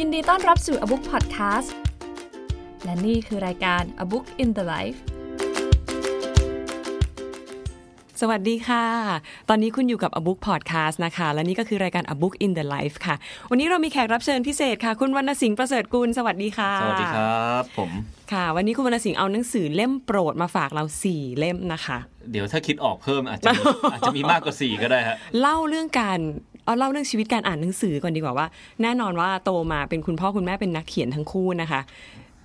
[0.00, 1.68] ยินดีต้อนรับสู่ A Book Podcast
[2.84, 4.98] และนี่คือรายการ A Book in the Life
[8.20, 8.84] สวัสดีค่ะ
[9.48, 13.14] ตอนนี้คุณอยู่กับ A Book Podcast นะคะ และนี่ก็คือรายการ A Book in the Life ค่ะ
[13.50, 17.90] วันนี้เรามีแขกรับเชิญพิเศษค่ะ คุณวรรณสิงห์ประเสริฐกุล สวัสดีค่ะ สวัสดีครับผม
[18.32, 21.98] ค่ะ วันนี้คุณวรรณสิงห์เอาหนังสือเล่มโปรดมาฝากเราสี่เล่มนะคะ
[22.30, 23.62] เดี๋ยวถ้าคิดออกเพิ่มอาจจะมี
[23.92, 26.20] อาจจะมีมากกว่าสี่ก็ได้ฮะ เล่าเรื่องการ
[26.64, 28.46] เอาเล่าเรื่องชีวิตการอ่านหนังสือก่อนดีกว่าว่า
[28.82, 31.80] แน่นอนว่าโตมาเป็นคุณพ่อคุณแม่เป็นนักเขียนทั้งคู่นะคะ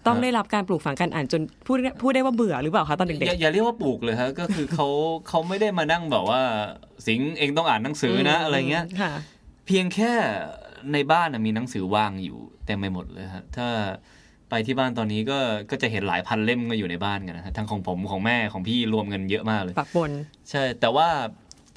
[0.07, 4.87] ต้องได้รับการปลูกฝังการอ่านจนพูดพูดได้ว่าเบื่อหรือเปล่าคะตอนอเด็กย่าอย่าเรียกว่าปลูกเลยฮะก็คือเขา
[5.27, 6.41] เขาไม่ได้มานั่งแบบว่า
[7.07, 9.11] สิงห์เองต้องอ่านหนังสือๆนะอะไรเงี้ยค่ะ
[9.67, 10.13] เพียงแค่
[10.93, 13.67] ในบ้านน่ะมีหนังสือว่างอยู่เต็มไปหมดเลยฮะถ้า
[14.49, 15.39] ไปที่บ้านตอนนี้ก็
[15.69, 20.11] ก็จะเห็นหลายพันเล่มก็อยู่ในบ้านกันนะฮะทั้งของผมของแม่ของพี่รวมกันเยอะมากเลยปักบน
[20.49, 21.07] ใช่ แต่ว่า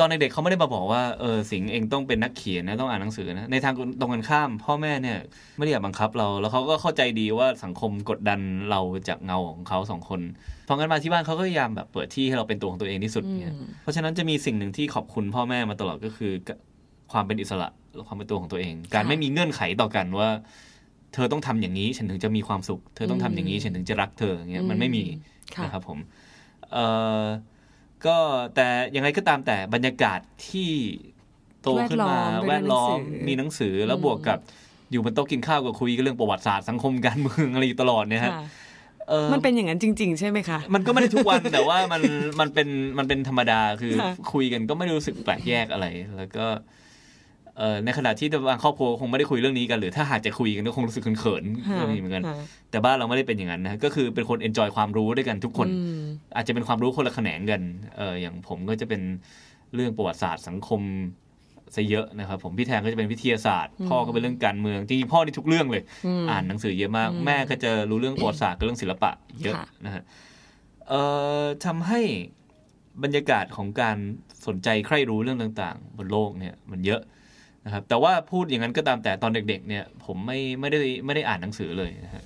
[0.01, 5.19] ตอนเด็กๆเขาไม่ได้มาบอกว่าเออสิงห์เองต้องเป็นนักเขียนนะต้องอ่านหนังสือนะในทางตรงกันข้าม พ่อแม่เนี่ย
[5.57, 8.41] ไม่ได้อยากบังคับเรา แล้วเขาก็เข้าใจดีว่าสังคมกดดัน
[8.71, 10.21] เราจากเงาของเขาสองคน
[10.65, 16.33] เพราะงั้นมาที่บ้านเขาก็พยายามแบบเปิดที่ให้เราเป็นตัวของตัวเองที่สุดเนี่ยเพราะฉะนั้นจะมีสิ่งหนึ่งที่ขอบคุณพ่อแม่มาตลอดก็คือ
[17.13, 20.29] ความเป็นอิสระและความเป็นตัวของตัวเอง การไม่มีเงื่อนไขต่อกันว่า
[21.15, 25.05] เธอต้องทำอย่างนี้ฉันถึงจะมีความสุข เธอต้องทำอย่างนี้ฉันถึงจะรักเธออย่างเงี้ยมันไม่มี
[25.57, 25.99] ค่ะนะครับผม
[26.73, 26.85] เอ่
[27.23, 27.25] อ
[28.07, 28.17] ก็
[28.55, 30.71] แต่ยังไงก็ตามแต่บรรยากาศที่
[31.63, 34.39] โตขึ้นมาแวแวดดล้ล้ออมมด้วยหนังสือมีหนังสือแล้วบวกกับ
[34.91, 38.43] อยู่บนโต๊ะกินข้าวกับคุยกันเรื่องประวัติศาสตร์สังคมการเมืองอะไรอยู่ตลอดเนี่ยฮะค่ะ
[39.09, 42.03] เออมันเป็นอย่างนั้นจริง ๆ ใช่ไหมคะ มันก็ไม่ได้ทุกวันแต่ว่ามัน
[42.41, 46.59] มันเป็นมันเป็นธรรมดาคือค่ะคุยกันก็ไม่ได้รู้สึกแปลกแยกอะไร แล้วก็เออ
[47.85, 52.37] ในขณะที่บางครอบครัวคงไม่ได้คุยเรื่องนี้กันหรือถ้าหากจะคุยกันก็คงรู้สึกเขินๆค่ะเรื่องนี้เหมือนกันค่ะ
[52.71, 56.03] แต่บ้านเราไม่ได้เป็นอย่างนั้นนะก็คือเป็นคนเอนจอยความรู้ด้วยกันทุกคนอืม
[56.37, 57.61] อาจจะเป็นความรู้คนละแขนงกัน
[57.97, 59.01] เอออย่างผมก็จะเป็น
[59.75, 60.81] เรื่องประวัติศาสตร์สังคม
[61.75, 65.83] ซะเยอะนะครับผมพี่แทนก็จะเป็นวิทยาศาสตร์ พ่อก็เป็นเรื่องการเมืองจริงๆพ่อนี่ทุกเรื่องเลย
[66.31, 69.11] อ่านหนังสือเยอะมาก แม่ก็จะรู้เรื่องประวัติศาสตร์กับเรื่องศิลปะ
[69.43, 70.03] เยอะค่ะนะฮะ
[70.89, 71.01] เอ่
[71.43, 72.01] อทำให้
[73.03, 73.97] บรรยากาศของการ
[74.47, 77.01] สนใจใคร่รู้เรื่องต่าง ๆ บนโลกเนี่ยมันเยอะ
[77.65, 82.25] นะครับแต่ว่าพูดอย่างนั้นก็ตามแต่ตอนเด็ก ๆ เนี่ย ผมไม่ไม่ได้ไม่ได้อ่านหนังสือเลยนะฮะ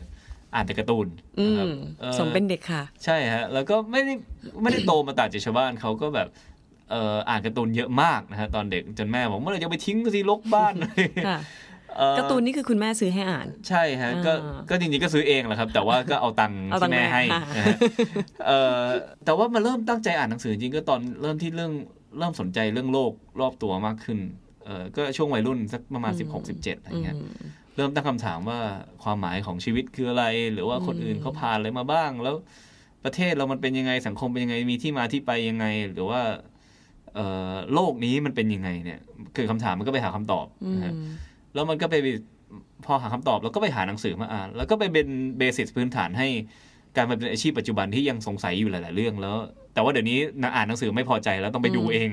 [0.54, 1.06] อ่านแต่การ์ตูน
[1.38, 4.14] อืนะครับมอ่อสมเป็นเด็กค่ะ ใช่ฮะแล้วก็ไม่ได้
[4.62, 6.28] ไม่ได้โตมาต่างจากชาวบ้านเขาก็แบบ
[6.90, 10.74] เอ่ออ่านการ์ตูนเยอะมากนะฮะตอนเด็กจนแม่บอกเมื่อไหรจะไปทิ้งสิลกบ้าน
[11.28, 11.38] ค่ะ
[11.96, 17.76] เอ่อการ์ตูนนี่คือคุณแม่ซื้อให้อ่าน ใช่ฮะก็อ่าก็จริงๆก็ซื้อเองแหละครับ แต่ว่าก็เอาตังค์เอาตังที่ค์แม่ให้แม่นะฮะ
[18.46, 18.82] เอ่อ
[19.24, 21.72] แต่ว่ามาเริ่มตั้งใจอ่านหนังสือจริงๆก็ตอนเริ่มที่เรื่อง
[22.18, 24.18] เริ่มสนใจเรื่องโลกรอบตัวมากขึ้น
[24.64, 27.16] เอ่อก็ช่วงวัยรุ่นสักประมาณ16 17อะไรเงี้ย
[27.76, 28.60] เริ่มตั้งคำถามว่า
[29.02, 32.34] ความหมายของชีวิตคืออะไร หรือว่าคนอื่นเขาผ่านอะไรมาบ้าง แล้ว
[33.04, 36.20] ประเทศเรามันเป็นยังไงสังคมเป็นยังไงมีที่มาที่ไปยังไง หรือว่า
[37.14, 39.00] เอ่อโลกนี้มันเป็นยังไงเนี่ย
[39.36, 40.94] คือคำถามมันก็ไปหาคำตอบนะฮะ
[41.54, 41.96] แล้วมันก็ไป
[42.84, 45.06] พอหาคำตอบ แล้วก็ไปหาหนังสือมาอ่าน แล้วก็ไปเป็น
[45.38, 46.28] เบสิสพื้นฐานให้
[46.96, 49.36] การมาเป็นอาชีพปัจจุบันที่ยังสงสัยอยู่หลาย ๆ เรื่องแล้ว
[49.74, 52.10] แต่ว่าเดี๋ยวนี้นักอ่านหนังสือไม่พอใจแล้วต้องไปดูเอง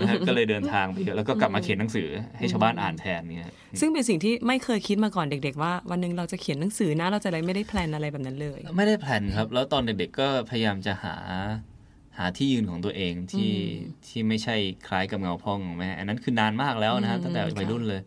[0.00, 11.16] นะฮะก็เลยเดินทางไปเยอะแล้วก็กลับมาเขียนหนังสือให้ชาวบ้านอ่านแทนเนี่ยซึ่งเป็นสิ่งที่ไม่เคยคิดมาก่อนเด็ก ๆ ว่าวันหนึ่งเราจะเขียนหนังสือนะเราจะอะไรไม่ได้ plan อะไรแบบนั้นเลย ไม่ได้ planนะครับ แล้วตอนเด็กๆก็พยายามจะหา
[12.18, 13.52] หาที่ยืนของตัวเองที่
[14.06, 14.56] ที่ไม่ใช่
[14.86, 18.00] คล้ายกับเงาพ่อของแม่อันนั้นคือนานมากแล้วนะฮะตั้งแต่วัยรุ่นเลย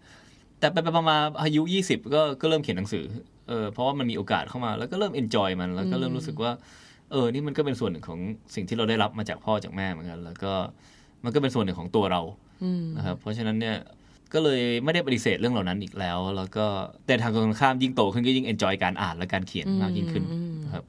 [0.59, 3.06] แต่ไปๆมาๆอายุ 20 ก็ก็เริ่มเขียนหนังสือ
[3.50, 6.52] เออเพราะว่ามันมีโอกาสเข้ามา แล้วก็เริ่ม enjoy มันแล้วก็เริ่มรู้สึกว่า
[7.13, 8.19] เออนี่มันก็เป็นส่วนหนึ่งของ
[8.56, 10.53] สิ่งที่เราได้รับมาจากพ่อจากแม่เหมือนกัน แล้วก็
[11.24, 12.22] มันก็เป็นส่วนหนึ่งของตัวเรา
[12.97, 13.78] นะครับเพราะฉะนั้นเนี่ย
[14.34, 16.66] ก็เลยไม่ได้ปฏิเสธเรื่องเหล่านั้นอีกแล้ว แล้วก็
[17.06, 20.23] แต่ทางตรงกันข้ามยิ่งโตขึ้นก็ยิ่ง enjoy การอ่านและการเขียนมากยิ่งขึ้น
[20.73, 20.84] ครับ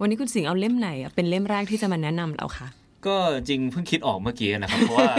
[0.00, 2.68] วันนี้คุณสิงห์เอาเล่มไหนอะเป็นเล่มแรกที่จะมาแนะนำเราคะ
[3.06, 3.16] ก็
[3.48, 5.12] จริงเพิ่งคิดออกเมื่อกี้นะครับ เพราะว่า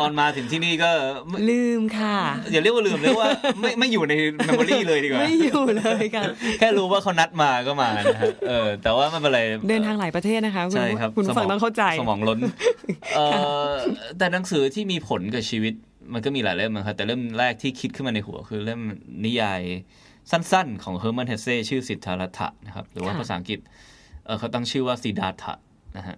[0.00, 0.90] ตอนมาถึงที่นี่ก็
[1.28, 2.16] ไม่ลืมค่ะ
[2.52, 3.28] อย่าเรียกว่าลืมเรียกว่า
[3.60, 6.24] ไม่ไม่อยู่ใน memory เลยดีกว่าไม่อยู่เลยค่ะ
[6.58, 12.38] แค่รู้ว่าเขานัดมาก็มานะฮะเออแต่ว่าไม่เป็นไรเดินทางหลายประเทศนะคะณใช่ครับคุณสฟังมต้องเข้าใจสมองล้น
[13.16, 13.20] เอ
[13.70, 13.72] อ
[14.18, 15.74] แต่หนังสือที่มีผลกับชีวิต
[16.12, 18.80] มันก็มีหลายเล่มนะครับแต่เล่มแรกที่คิดขึ้นมาในหัวคือเล่ม
[19.24, 19.62] นิยาย
[20.30, 23.58] สั้น ๆ ของเฮอร์มันเฮเซ่ชื่อสิทธารัตถะนะครับหรือว่าค่ะภาษาอังกฤษ
[24.26, 25.54] เออเขาตั้งชื่อว่าสีดาถะ
[25.96, 26.16] นะฮะค่ะ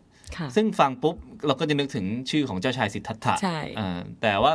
[0.57, 1.17] ซึ่งฟังปุ๊บ
[1.47, 4.53] เราก็จะนึกถึงชื่อของเจ้าชายสิทธัตถะใช่อ่าแต่ว่า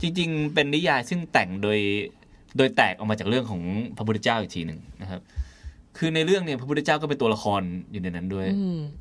[0.00, 1.78] จริง ๆ เป็นนิยายซึ่งแต่งโดย
[2.56, 3.62] โดยแตกออกมาจากเรื่องของ
[3.96, 5.22] พระพุทธเจ้าอีกทีหนึ่งนะครับ
[5.98, 7.62] คือในเรื่องเนี่ยพระพุทธเจ้าก็เป็นตัวละคร
[7.92, 8.46] อยู่ในนั้นด้วย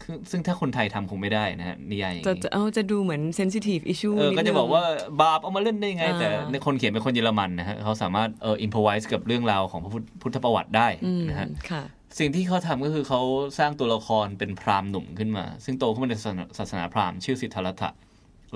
[0.04, 4.84] คือซึ่งถ้าคนไทยทำคงไม่ได้นะฮะนิยายอย่างจะนี้จะเอาจะดูเหมือน sensitive issue เออก็จะบอกว่า
[5.22, 10.88] บาปเอามาเล่นได้ไงอ่าแต่ในคนเขียนเป็นคนเยอรมันนะฮะเขาสามารถเออ improvise กับเรื่องราวของพระพุทธพุทธประวัติได้
[11.30, 11.84] นะฮะค่ะ
[12.18, 13.22] สิ่งที่เขาทำก็คือเขา
[13.60, 17.90] สร้างตัวละครเป็นพราหมณ์หนุ่มขึ้นมา ซึ่งโตขึ้นมาในศาสนาศาสนาพราหมณ์ชื่อสิทธัตถะ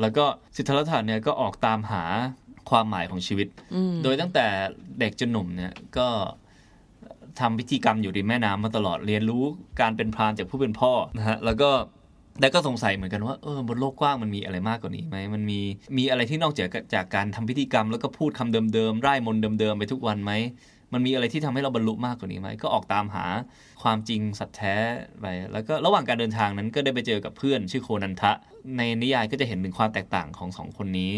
[0.01, 2.03] แล้วก็สิทธัตถะเนี่ยก็ออกตามหา
[2.69, 3.47] ความหมายของชีวิต
[4.03, 4.45] โดยตั้งแต่
[5.00, 6.07] เด็กจนหนุ่มเนี่ยก็
[7.39, 9.44] ทำพิธีกรรมอยู่ริมแม่น้ำมาตลอดเรียนรู้
[9.81, 11.69] การเป็นพรานจากผู้เป็นพ่อนะฮะแล้วก็
[12.39, 15.59] แต่ก็สงสัยเหมือนกันว่าเออบนโลกกว้างมันมีอะไรมากกว่านี้ไหมมันมี
[15.97, 20.31] มีอะไรที่นอกจากจากการทำพิธีกรรม แล้วก็พูดคำเดิมๆไร้มนต์เดิมๆไปทุกวันไหม
[20.93, 23.25] มันมีอะไรที่ทำให้เราบรรลุมากกว่านี้ไหมก็ออกตามหา
[23.83, 24.75] ความจริงสัตย์แท้
[25.21, 28.31] ไปแล้วก็ระหว่างการเดินทางนั้นก็ได้ไปเจอกับเพื่อนชื่อโคนันทะ
[28.77, 31.13] ในนิยายก็จะเห็นถึงความแตกต่างของสองคนนี้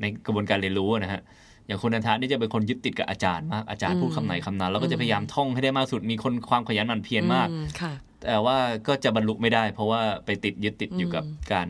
[0.00, 1.22] ในกระบวนการเรียนรู้นะฮะ
[1.66, 7.92] อย่างโคนันทะนี่จะเป็นคนยึดติดกับอาจารย์มากอาจารย์พูดคำไหนคำนั้น แล้วก็จะพยายามท่องให้ได้มากสุดมีคนความขยันหมั่นเพียรมากอืค่ะ
[8.22, 8.58] แต่ว่า
[8.88, 11.68] ก็จะบรรลุไม่ได้ เพราะว่าไปติดยึดติดอยู่กับการ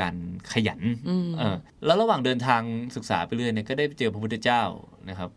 [0.00, 0.14] การ
[0.52, 2.62] ขยันอืมเออแล้วระหว่างเดินทาง
[2.96, 4.62] ศึกษาไปเรื่อยเนี่ยก็ได้เจอพระพุทธเจ้า
[5.08, 5.30] นะครับ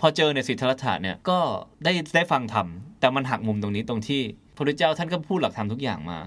[0.00, 1.38] พอเจอในยสิทธัตถะเนี่ยก็
[1.84, 2.66] ได้ได้ฟังธรรม
[3.00, 4.20] แต่มันหักมุมตรงนี้ตรงที่
[4.56, 6.18] พระพุทธเจ้าท่านก็พูดหลักธรรมทุกอย่างมา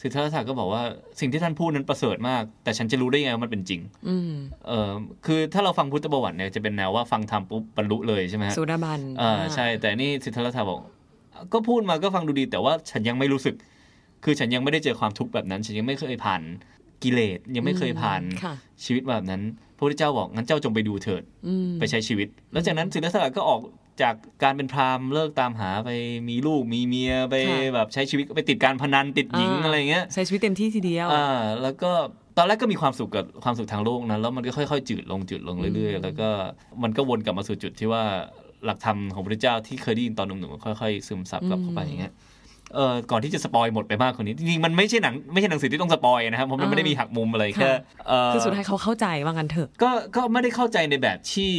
[0.00, 0.82] สิทธัตถะก็บอกว่า
[1.20, 4.32] สิ่งที่ท่านพูดนั้นประเสริฐมาก แต่ฉันจะรู้ได้ยังไงว่ามันเป็นจริงอืม
[4.66, 4.90] เออ
[5.26, 10.80] คือถ้าเราฟังพุทธประวัติเนี่ยจะเป็นแนวว่าฟังธรรมปุ๊บบรรลุเลยใช่ไหมฮะสุดาบันอ่าใช่ แต่นี่สิทธัตถะบอก
[11.52, 13.54] ก็พูดมาก็ฟังดูดี แต่ว่าฉันยังไม่รู้สึก
[14.24, 16.42] คือฉันยังไม่ได้เจอความทุกข์แบบนั้น ฉันยังไม่เคยผ่าน
[17.04, 18.54] กิเลสยังไม่เคยผ่านค่ะ
[18.84, 19.42] ชีวิตแบบนั้น
[19.76, 23.60] พระพุทธเจ้าบอกงั้นเจ้าจงไปดูเถิดอืมไปใช้ชีวิต แล้วจากนั้นสิทธัตถะก็ออก
[24.02, 25.90] จากการเป็นพราหมณ์เลิกตามหาไป
[26.28, 31.26] มีลูกมีเมียไปค่ะแบบใช้ชีวิตไปติดการพนันติดหญิงอ่าอะไรเงี้ยใช้ชีวิตเต็มที่ทีเดียวอ่า
[31.62, 31.90] แล้วก็
[32.36, 36.28] ตอนแรกก็มีความสุขกับความสุขทางโลกนะแล้วมันก็ค่อยๆจืดลงจืดลงเรื่อยอืมๆแล้วก็
[36.82, 38.04] มันก็วนกลับมาสู่จุดที่ว่า
[38.64, 42.12] หลักธรรมของพระเจ้าที่เคยได้ยินตอนหนุ่มๆค่อยๆซึมซับกลับเข้าไปอย่างเงี้ย
[42.74, 47.70] เออก่อนที่จะ spoil หมดไปมากกว่านี้จริงๆมันไม่ใช่หนังไม่ใช่หนังสือที่ต้อง spoil นะครับเพราะมันไม่ได้มีหักมุมอะไรแค่
[48.08, 51.50] เออคือสุดท้ายเขาเข้าใจว่างั้นเถอะก็ก็ไม่ได้เข้าใจในแบบที่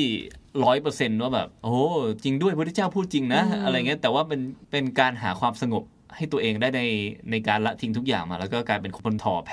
[0.63, 1.75] ร้อยเปอร์เซนต์ว่าแบบ โอ้
[2.23, 5.83] จริงด้วยพระพุทธเจ้าพูดจริงนะอืมอะไรเงี้ยแต่ว่าเป็นเป็นการหาความสงบ
[6.17, 6.81] ให้ตัวเองได้ใน
[7.31, 9.51] ในการละทิ้งทุกอย่างมา แล้วก็กลายเป็นคนถ่อแพ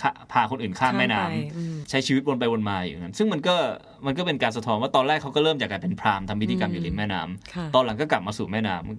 [0.00, 3.56] ข้าพาคนอื่นข้ามแม่น้ำไปอืมใช้ชีวิตวนไปวนมาอย่างนั้น ซึ่งมันก็
[4.06, 8.96] มันก็เป็นการสะท้อนว่าตอนแรกเขาก็เริ่มจากการเป็นพราหมณ์ทำพิธีกรรมอยู่ริมแม่น้ำค่ะตอนหลังก็กลับมาสู่แม่น้ำเอ่อ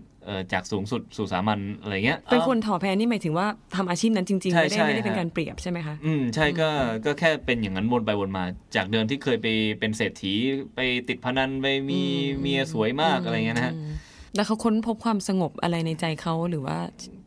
[0.54, 6.70] จากสูงสุดสู่สามัญอะไรเงี้ย เป็นคนถ่อแพนี่หมายถึงว่าทำอาชีพนั้นจริงๆใช่ไม่ได้ใช่ไม่ได้เป็นฮะการเปรียบใช่ไหมคะ อืมใช่ก็
[7.06, 8.44] ก็แค่เป็นอย่างนั้นวนไปวนมา
[8.76, 9.48] จากเดิมที่เคยไป
[9.80, 10.34] เป็นเศรษฐี
[10.76, 10.80] ไป
[11.10, 13.92] ติดพนันไปมีอืมเมียสวยมากอะไรเงี้ยนะฮะอืม
[14.36, 16.78] แล้วเขาค้นพบความสงบอะไรในใจเขาหรือว่า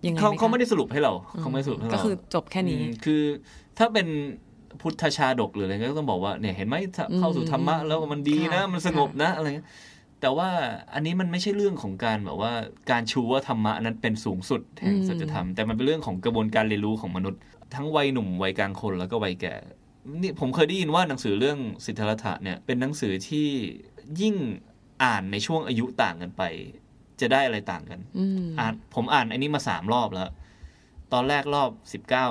[0.07, 3.23] ยังไงเขาหคะเขาไม่ได้สรุปให้เราเขาไม่ได้สรุปให้เราก็คือจบแค่นี้อืมคือ
[3.79, 4.07] ถ้าเป็น
[4.81, 9.67] พุทธชาดกหรืออะไรก็ต้องบอกว่าเนี่ยเห็นไหมถ้าเข้าสู่ธรรมะแล้วมันดีนะค่ะมันสงบนะอะไรเงี้ย
[10.25, 10.51] แต่ว่า
[10.95, 12.53] อันนี้มันไม่ใช่เรื่องของการแบบว่า
[12.91, 17.41] การชูว่าธรรมะนั้นเป็นสูงสุดแห่งสัจธรรม แต่มันเป็นเรื่องของกระบวนการเรียนรู้ของมนุษย์
[17.75, 19.55] ทั้งวัยหนุ่มวัยกลางคนแล้วก็วัยแก่
[20.21, 23.49] นี่ผมเคยได้ยินว่าหนังสือเรื่องสิทธัตถะเนี่ยเป็นหนังสือที่
[24.21, 24.35] ยิ่ง
[25.03, 26.43] อ่านในช่วงอายุต่างกันไป
[27.21, 30.31] จะได้อะไรต่างกันอืมอ่านผมอ่านอันนี้มาสามรอบแล้ว
[31.13, 32.27] ตอนแรกรอบสิบเก้า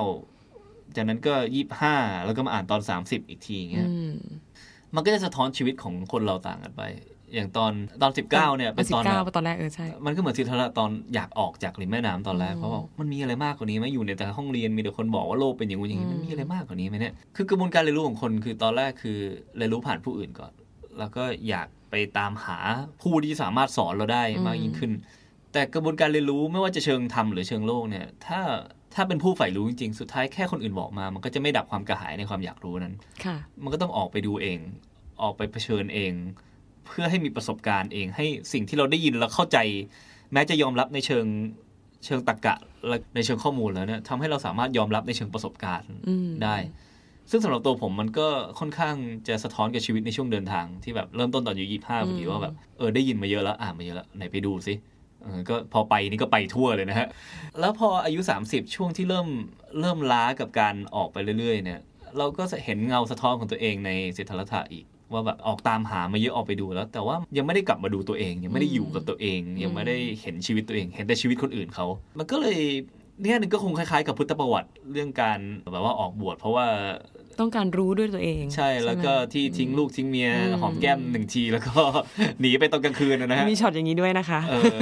[0.95, 1.95] จากนั้นก็ยี่ห้า
[2.25, 4.15] แล้วก็มาอ่านตอนสามสิบอีกทีอย่างเงี้ยอืม
[4.95, 6.83] มันก็จะสะท้อนชีวิตของคนเราต่างกันไป
[7.35, 7.71] อย่างตอน
[8.01, 19.17] ตอนสิบเก้าเนี่ยเป็นสิตบอนเก้าแบบตอนแรกเออใช่มันก็เหมือนสิทธัตถะตอนอยากออกจากริมแม่น้ำตอนแรกอืมเพราะว่ามันมีอะไรมากกว่านี้ไหมอยู่ในแต่ห้องเรียนมีแต่คนบอกว่าโลกเป็นอย่างงู้นอย่างนี้อืมมันมีอะไรมากกว่านี้ไหมเนี่ยคือกระบวนการเรียนรู้ของคนคือตอนแรกคือ
[19.57, 20.51] เรียนรู้ผ่านผู้อื่นก่อน
[20.99, 22.57] แล้วก็อยากไปตามหา
[23.01, 24.91] ผู้ที่สามารถสอนเราได้มากยิ่งขึ้น
[25.53, 28.39] แต่กระบวนการเรียนรู้ไม่ว่าจะเชิงธรรมหรือเชิงโลกเนี่ยถ้า
[28.95, 32.95] ถ้าเป็นผู้ใฝ่รู้จริงๆ สุดท้ายแค่คนอื่นบอกมา มันก็จะไม่ดับความกระหายในความอยากรู้นั้น
[33.25, 34.59] ค่ะมันก็ต้องออกไปดูเอง
[35.21, 36.13] ออกไปเผชิญเอง
[36.87, 39.57] เพื่อให้มีประสบการณ์เอง ให้สิ่งที่เราได้ยินแล้วเข้าใจ
[40.33, 41.25] แม้จะยอมรับในเชิง
[42.05, 42.55] เชิงตรรกะ
[42.87, 46.55] และในเชิงข้อมูลแล้วเนี่ยทำให้เราสามารถยอมรับในเชิงประสบการณ์อืมได้
[47.31, 48.27] ซึ่งสำหรับตัวผมมันก็
[48.59, 48.95] ค่อนข้าง
[49.27, 54.73] จะสะท้อนกับชีวิตในช่วงเดินทางที่แบบเริ่มต้นตอนอายุยี่ห้าพอดีว่าแบบเออได้ยินมาเยอะแล้วอ่านมาเยอะแล้วไหนไปดูสิ
[55.21, 57.07] เออก็พอไปนี่ก็ไปทั่วเลยนะฮะ
[57.59, 59.27] แล้วพออายุ 30 ช่วงที่เริ่ม
[59.79, 61.79] เริ่มล้ากับการออกไปเรื่อยๆ เนี่ย
[62.17, 71.85] เราก็จะเห็นเงาสะท้อนของตัวเองในสิทธัตถะอีก ว่าแบบออกตามหามาเยอะออกไปดูแล้ว แต่ว่ายังไม่ได้กลับมาดูตัวเอง ยังไม่ได้อยู่กับตัวเอง ยังไม่ได้เห็นชีวิตตัวเอง เห็นแต่ชีวิตคนอื่นเขา
[72.19, 72.59] มันก็เลย
[73.21, 75.39] เนี่ยหนึ่งก็คงคล้ายๆกับพุทธประวัติเรื่องการ
[75.71, 76.65] แบบว่าออกบวชเพราะว่า
[77.39, 81.73] ต้องการรู้ด้วยตัวเอง ใช่แล้วก็ไหมที่ทิ้งลูกทิ้งเมียอืมหอมแก้มหนึ่งที แล้วก็
[82.39, 84.77] หนีไปตอนกลางคืนนะฮะมีช็อตอย่างนี้ด้วยนะคะเออ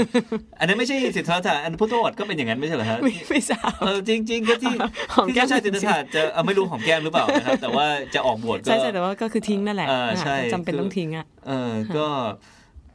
[0.59, 4.75] อันนั้นไม่ใช่สิทธัตถะอันพุทธประวัติก็เป็นอย่างนั้นไม่ใช่เหรอฮะไม่ไม่ทราบเออจริงๆก็ที่
[5.13, 7.85] หอมที่แก้มเจ้าชายสิทธัตถะจะเออไม่รู้หอมแก้มหรือเปล่านะครับแต่ว่า
[8.15, 12.07] จะออกบวชก็ใช่ใช่แต่ว่าก็คือทิ้งนั่นแหละเออใช่จำเป็นคือต้องทิ้งอะเออก็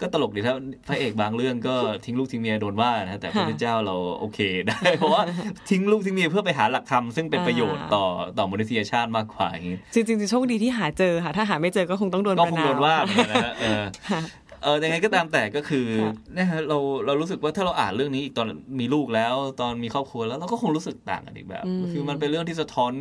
[0.01, 0.57] ก็ตลกดีครับ
[0.89, 1.75] พระเอกบางเรื่องก็
[2.05, 5.23] ทิ้งลูกทิ้งเมียโดนว่านะแต่พระพุทธเจ้าเราโอเคได้เพราะว่า
[5.71, 8.07] ทิ้งลูกทิ้งเมียเพื่อไปหาหลักธรรมซึ่งเป็นประโยชน์ต่อ
[8.39, 14.23] ต่อมนุษยชาติมากกว่าอย่างนี้จริงๆโชคดีที่หาเจอค่ะถ้าหาไม่เจอก็คงต้องโดนก็ประคงนามโดนว่าเหมือนกันนะฮะเออค่ะ
[14.63, 18.47] เออยังไงก็ตามแต่ก็คือค่ะนะฮะเราเรารู้สึกว่าถ้าเราอ่านเรื่องนี้อีกตอน
[18.81, 22.93] มีลูกแล้ว ตอนมีครอบครัวแล้วเราก็คงรู้สึกต่างกันอีกแบบ คือมันเป็นเรื่องที่สะท้อน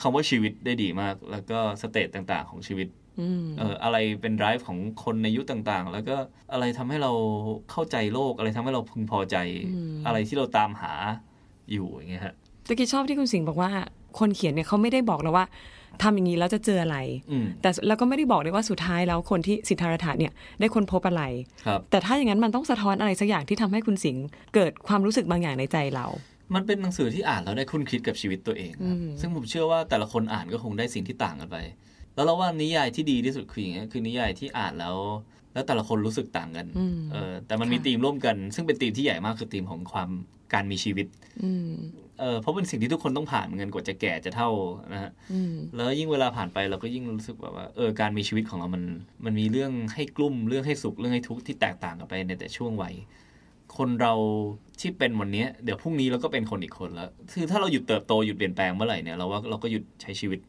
[0.00, 3.01] คำว่าชีวิตได้ดีมาก แล้วก็สเตจต่าง ๆ ของชีวิตอืม
[3.58, 6.16] เอออะไรเป็น drive ของคนในยุคต่างๆ แล้วก็
[6.52, 7.12] อะไรทำให้เรา
[7.70, 9.36] เข้าใจโลก อะไรทำให้เราพึงพอใจ
[10.06, 10.92] อะไรที่เราตามหา
[11.72, 12.34] อยู่อย่างเงี้ยฮะ
[12.68, 13.70] ตะกี้ชอบที่คุณสิงห์บอกว่า
[14.18, 15.46] คนเขียนเนี่ยเขาไม่ได้บอกเราว่า
[16.02, 16.98] ทำอย่างนี้แล้วจะเจออะไร
[17.30, 21.22] อืมแต่แล้วก็ไม่ได้บอกด้วยว่าสุดท้ายแล้วคนที่สิทธารัฐะเนี่ยได้คนพบอะไร
[21.66, 26.06] ครับแต่ถ้าอย่างนั้นมันต้องสะท้อนอะไรสักอย่างที่ทำให้คุณสิงห์เกิดความรู้สึกบางอย่างในใจเรา
[26.54, 31.56] มันเป็นหนังสือที่อ่านแล้วได้คุ้นคิดกับชีวิตตัวเองครับซึ่งผมเชื่อว่าแต่ละคนอ่านก็คงได้สิ่งที่ต่างกันไป
[32.14, 34.96] แล้วเราว่านิยายที่ดีที่สุดคืออย่างเงี้ยคือนิยายที่อ่านแล้ว
[35.52, 40.10] แล้วแต่ละคนรู้สึกต่างกันอืมเออแต่มันมีค่ะธีมร่วมกัน ซึ่งเป็นธีมที่ใหญ่มากคือธีมของความ
[40.54, 41.06] การมีชีวิต
[41.44, 41.72] อืม
[42.20, 44.50] เออเพราะเป็นสิ่งที่ทุกคนต้องผ่านเหมือนกันกว่าจะแก่จะเท่า
[44.92, 48.84] นะฮะอืมแล้วยิ่งเวลาผ่านไปเราก็ยิ่งรู้สึกแบบว่าเออการมีชีวิตของเรามัน
[49.24, 52.94] มันมีเรื่องให้กลุ้มเรื่องให้สุขเรื่องให้ทุกข์ที่แตกต่างกันไปในแต่ช่วงวัย
[53.76, 54.14] คนเรา
[54.80, 60.40] ที่เป็นวันเนี้ยเดี๋ยวพรุ่งนี้เราก็เป็นคนอีกคนแล้วคือถ้าเราหยุดเติบโตหยุดเปลี่ยนแปลงเมื่อไหร่เนี่ยเราว่าเราก็หยุดใช้ชีวิต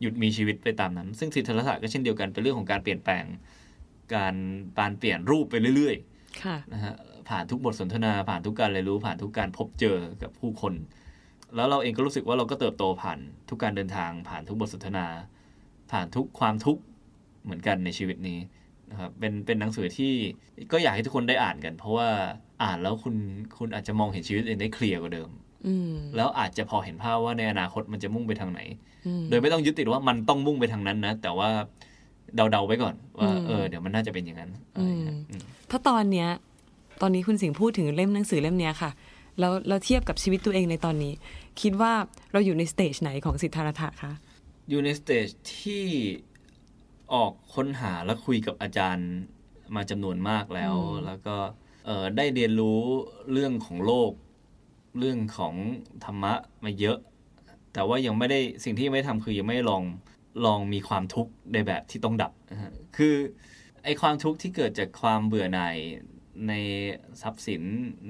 [0.00, 3.24] หยุดมีชีวิตไปตามนั้น ซึ่งสิทธิศาสตร์ก็เช่นเดียวกันเป็นเรื่องของการเปลี่ยนแปลง
[4.14, 4.34] การ
[4.76, 6.94] ปานเปลี่ยนรูปไปเรื่อยๆค่ะนะฮะ
[7.28, 10.74] ผ่านทุกบทสนทนา ผ่านทุกการเรียนรู้ผ่านทุกการพบเจอกับผู้คน
[11.56, 15.06] แล้วเราเองก็รู้สึกว่าเราก็เติบโตผ่านทุกการเดินทาง ผ่านทุกบทสนทนา
[15.90, 16.82] ผ่านทุกความทุกข์
[17.44, 18.38] เหมือนกันในชีวิตนี้
[18.90, 20.12] นะครับเป็นเป็นหนังสือที่
[20.72, 22.08] ก็อยากให้ทุกคนได้อ่านกัน เพราะว่า
[22.62, 23.16] อ่านแล้วคุณ
[23.58, 25.45] คุณอาจจะมองเห็นชีวิตเองได้เคลียร์กว่าเดิมอืม
[26.16, 28.60] แล้วอาจจะพอเห็นภาพว่าในอนาคตมันจะมุ่งไปทางไหน
[29.06, 31.48] อืมโดยไม่ต้องยึดติดว่ามันต้องมุ่งไปทางนั้นนะ แต่ว่า
[32.36, 36.28] เดาๆไว้ก่อน ว่าอืมเออเดี๋ยวมันน่าจะเป็นอย่างนั้นอะไรอย่างเงี้ยอืมถ้าตอนเนี้ย
[37.02, 38.90] ตอนนี้คุณสิงห์พูดถึงเล่มหนังสือเล่มเนี้ยค่ะ
[39.40, 41.12] แล้วเราเทียบกับชีวิตตัวเองในตอนนี้
[41.60, 41.92] คิดว่า
[42.32, 44.12] เราอยู่ใน stage ไหนของสิทธารถะคะ
[44.70, 45.26] อยู่ใน stage
[45.58, 45.84] ที่
[47.14, 49.10] ออกค้นหาและคุยกับอาจารย์
[49.76, 50.74] มาจำนวนมากแล้ว
[51.06, 51.36] แล้วก็
[51.86, 52.80] เอ่อได้เรียนรู้
[53.32, 54.10] เรื่องของโลก
[54.98, 55.54] เรื่องของ
[56.04, 56.32] ธรรมะ
[56.64, 56.98] มาเยอะ
[57.72, 59.82] แต่ว่ายังไม่ได้สิ่งที่ยังไม่ได้ทำคือยังไม่ได้ลอง
[60.46, 63.14] ลองมีความทุกข์ในแบบที่ต้องดับนะฮะคือ
[63.84, 65.76] ไอความทุกข์ที่เกิดจากความเบื่อหน่าย
[66.48, 66.52] ใน
[67.22, 67.62] ทรัพย์สิน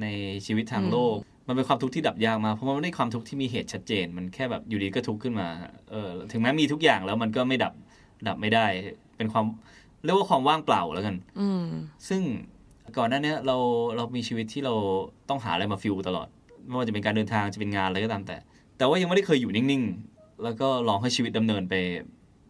[0.03, 0.07] ใน
[0.47, 1.17] ชีวิตทางโลก
[1.47, 5.49] มันเป็นความทุกข์ที่ดับยากมากเพราะมันไม่ได้ความทุกข์ที่มีเหตุชัดเจน มันแค่แบบอยู่ดีก็ทุกข์ขึ้นมา
[5.91, 7.73] เออถึงแม้มีทุกอย่างแล้วมันก็ไม่ดับ
[8.29, 8.67] ดับไม่ได้
[9.17, 9.45] เป็นความ
[10.05, 11.65] เรียกว่าความว่างเปล่าแล้วกันอืม
[12.09, 12.23] ซึ่ง
[12.97, 13.57] ก่อนหน้าเนี้ยเรา
[13.97, 14.75] เรามีชีวิตที่เรา
[15.29, 16.29] ต้องหาอะไรมาฟิลตลอด
[16.67, 18.37] ไม่ว่าจะเป็นการเดินทางจะเป็นงานอะไรก็ตามแต่
[18.79, 21.75] แต่ว่ายังไม่ได้เคยอยู่นิ่งๆ แล้วก็ลองให้ชีวิตดำเนินไป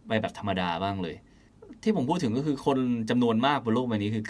[0.07, 1.15] ไปแบบธรรมดาบ้างเลย
[1.83, 4.23] ที่ผมพูดถึงก็คือคนจำนวนมากบนโลกใบนี้คือ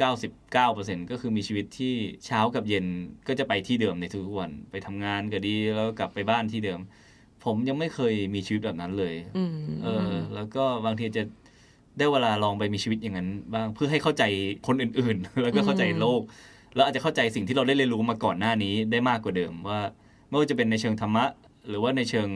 [0.53, 1.93] 99%ก็คือมีชีวิตที่
[2.25, 2.85] เช้ากับเย็น
[3.27, 6.79] ก็จะไปที่เดิมในทุกๆวันไปทำงานก็ดีแล้วกลับไปบ้านที่เดิม
[7.45, 9.53] ผมยังไม่เคยมีชีวิตแบบนั้นเลยอืม
[9.83, 11.23] เออ แล้วก็บางทีจะ
[11.97, 14.23] ได้เวลาลองไปมีชีวิตอย่างนั้น บ้างเพื่อให้เข้าใจ
[14.67, 16.21] คนอื่นๆ แล้วก็เข้าใจโลก
[16.77, 19.79] แล้วอาจจะเข้าใจสิ่งที่เราได้เรียนรู้มาก่อนหน้านี้ได้มากกว่าเดิมว่า
[20.27, 21.25] ไม่ว่าจะเป็นในเชิงธรรมะ
[21.67, 22.27] หรือว่าในเชิง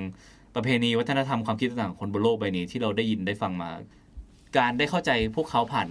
[0.56, 3.70] ประเพณีวัฒนธรรมความคิดต่างๆคนบนโลกใบนี้ที่เราได้ยินได้ฟังมา
[4.58, 5.88] การได้เข้าใจพวกเขาผ่าน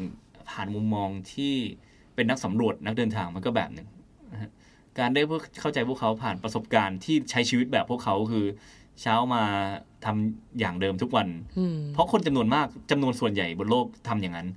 [0.51, 1.55] ผ่านมุมมองที่
[2.15, 3.89] เป็นนักสำรวจนักเดินทางมันก็แบบหนึ่ง
[4.99, 5.23] การได้
[5.61, 8.47] เข้าใจพวกเขาผ่านประสบการณ์ที่ใช้ชีวิตแบบพวกเขาคือ
[9.01, 9.43] เช้ามา
[10.05, 11.29] ทำอย่างเดิมทุกวัน
[11.93, 14.49] เพราะคนจำนวนมากจำนวนส่วนใหญ่บนโลกทำอย่างนั้น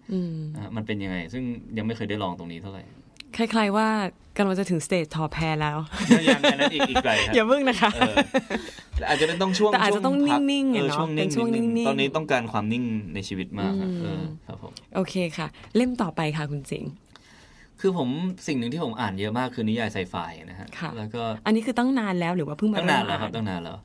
[0.75, 1.43] มันเป็นยังไง ซึ่ง
[1.77, 2.83] ยังไม่เคยได้ลองตรงนี้เท่าไหร่
[3.38, 3.88] คล้าย ๆ ว่า
[4.38, 5.78] กำลังจะถึง stage ทอแพรแล้ว
[6.28, 8.16] ยังไงนั้นอีกอีกไกลครับอย่าเพิ่งนะคะเออ
[9.00, 16.92] แต่อาจจะเป็นต้องช่วงแต่อาจจะต้องช่วพักนิ่งๆเอออะเนาะช่วงนิ่งเป็นช่วงนิดนึนิ่งๆตอนนี้ต้องการความนิ่งในชีวิตมากครับอืมเออครับผมโอเคค่ะ เล่มต่อไปค่ะคุณสิงห์
[17.80, 18.10] คือผม
[18.48, 20.16] สิ่งหนึ่งที่ผมอ่านเยอะมากคือนิยายไซไฟ
[20.50, 23.78] นะฮะค่ะแล้วก็อันนี้คือตั้งนานแล้วหรือว่าเพิ่งมาตั้งนานแล้วเมครับอ่ตั้งนานแล้ว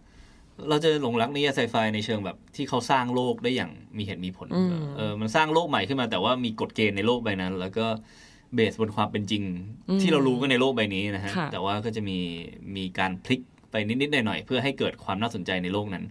[0.69, 7.87] เราจะหลงรักนิยายไซไฟในเชิงแบบที่เขาสร้างโลกได้อย่างมีเหตุมีผลอืมเออมันสร้างโลกใหม่ขึ้นมาแต่ว่ามีกฎเกณฑ์ในโลกใบนั้น แล้วก็
[8.55, 9.43] เบสบนความเป็นจริง
[10.00, 12.19] ที่เรารู้กันในโลกใบนี้นะฮะค่ะแต่ว่าก็จะมี
[12.76, 13.40] มีการพลิก
[13.71, 16.05] ไปนิดๆหน่อยๆเพื่อให้เกิดความน่าสนใจในโลกนั้น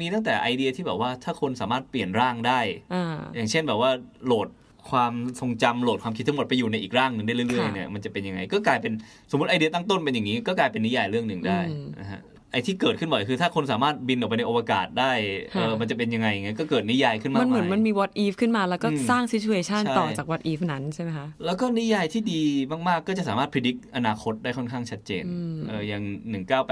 [0.00, 2.60] มีตั้งแต่ไอเดียที่แบบว่าถ้าคนสามารถเปลี่ยนร่างได้
[2.94, 3.90] อ่าอย่างเช่นแบบว่า
[4.26, 4.48] โหลด
[4.90, 8.92] ความทรงจำโหลดความคิดทั้งหมดไปอยู่ในอีกร่างหนึ่งได้เรื่อยๆค่ะเนี่ยมันจะเป็นยังไง ก็กลายเป็น
[9.30, 12.20] สมมติไอเดียตั้งต้นเป็นอย่างนี้ ก็กลายเป็นนิยายเรื่องหนึ่งได้อืมนะฮะ
[12.52, 15.12] ไอที่เกิดขึ้นบ่อยคือถ้าคนสามารถบินออกไปในอวกาศได้
[15.52, 22.42] เออค่ะมันจะเป็นยังไงอย่างเงี้ยก็เกิดนิยายขึ้นมามันกเหมือนมายมันมี what if ขึ้นมาแล้วก็อืมสร้าง situation ใช่ต่อจาก what if นั้นใช่ไหมคะ แล้วก็นิยายที่ดี
[22.88, 26.02] มาก ๆ ก็จะสามารถพิจิตรอนาคตได้ค่อนข้างชัดเจนอืมเอออย่าง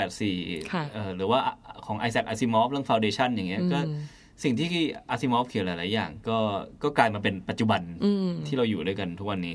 [0.00, 1.40] 1984ค่ะเออหรือว่า
[1.87, 3.96] ของไอแซคอาซิมอฟเรื่อง Foundation อย่างเงี้ยก็อืม
[4.44, 4.68] สิ่งที่
[5.10, 6.38] อาซิมอฟเขียนหลาย ๆ อย่าง ก็
[6.82, 9.54] ก็กลายมาเป็นปัจจุบันอืมที่เราอยู่ด้วยกันทุกวันนี้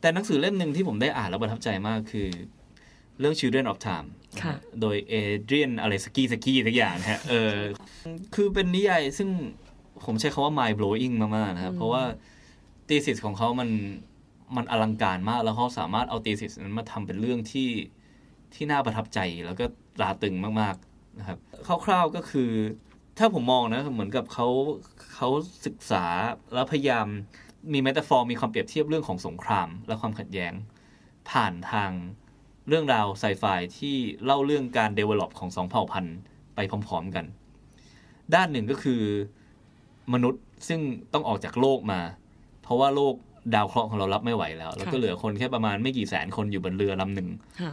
[0.00, 2.28] แต่หนังสือเล่มหนึ่งที่ผมได้อ่านแล้วประทับใจมากคือ
[3.20, 4.08] เรื่อง Children of Time
[4.42, 7.56] ค่ะโดยเอเดรียนอะไรสกี้สกี้ทุกอย่างนะฮะเออ
[8.34, 9.28] คือเป็นนิยายซึ่ง
[10.04, 12.02] ผมใช้คาว่า mind blowing มากๆนะครับ เพราะว่า
[12.88, 13.70] ตีสิสของเขามัน
[14.56, 17.70] มันอลังการมากแล้วเขาสามารถเอาตีสิสนั้นมาทำเป็นเรื่องที่
[18.54, 19.64] ที่น่าประทับใจแล้วก็
[19.98, 21.38] ตราตรึงมากๆนะครับ
[21.84, 22.50] คร่าวๆก็คือ
[23.18, 24.48] ถ้าผมมองนะเหมือนกับเขา
[25.14, 25.28] เขา
[25.66, 26.04] ศึกษา
[26.54, 27.06] แล้วพยายาม
[27.72, 30.52] มีแมตาฟอร์มีความเปรียบเทียบเรื่องของสงคราม และความขัดแย้ง
[31.30, 31.90] ผ่านทาง
[32.68, 33.44] เรื่องราวไซไฟ
[33.78, 36.16] ที่เล่าเรื่องการ develop ของสองเผ่าพันธุ์
[36.54, 37.24] ไปพร้อม ๆกัน
[38.34, 39.02] ด้านหนึ่งก็คือ
[40.12, 40.80] มนุษย์ซึ่ง
[41.12, 42.00] ต้องออกจากโลกมา
[42.62, 43.14] เพราะว่าโลก
[43.54, 47.28] ดาวเคราะห์ของเรารับไม่ไหวแล้ว แล้วก็ค่ะเหลือคนแค่ประมาณไม่กี่แสนคนอยู่บนเรือลำหนึ่ง
[47.60, 47.72] ค่ะ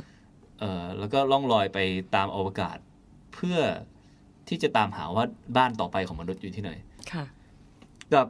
[0.60, 1.80] เอ่อแล้วก็ล่องลอยไป
[2.16, 2.78] ตามอวกาศ
[3.34, 3.58] เพื่อ
[4.48, 5.26] ที่จะตามหาว่า
[5.58, 6.72] บ้านต่อไปของมนุษย์อยู่ที่ไหน
[7.12, 7.26] ค่ะ
[8.14, 8.28] กับ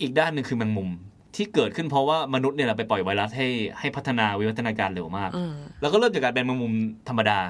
[0.00, 0.90] อีกด้านหนึ่งคือแมงมุม
[1.36, 6.74] ที่เกิดขึ้นเพราะว่ามนุษย์เนี่ยแหละไปปล่อยไวรัสให้ให้พัฒนาวิวัฒนาการเร็วมากอ่าแล้วก็เริ่มจากการเป็นแมงมุม
[7.08, 7.40] ธรรมดา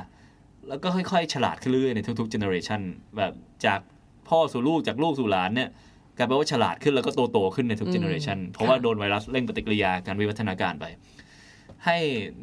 [0.69, 2.81] แล้วก็ค่อยๆ ฉลาดขึ้นเรื่อยๆในทุกๆเจเนอเรชัน
[3.17, 3.33] แบบ
[3.67, 3.81] จาก
[4.29, 5.69] พ่อสู่ลูกจากลูกสู่หลานเนี่ย
[6.17, 10.85] กลายเป็นว่าฉลาดขึ้นแล้วก็โตโตๆขึ้นในทุกเจเนอเรชันเพราะว่าโดนไวรัสเร่งปฏิกิริยาการวิวัฒนาการไป
[11.87, 11.97] ให้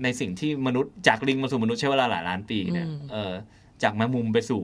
[0.03, 3.34] ในสิ่งที่มนุษย์จากลิงมาสู่มนุษย์ใช้เวลาหลายล้านปีเนี่ยเออ
[3.84, 4.62] จากแมงมุมไปสู่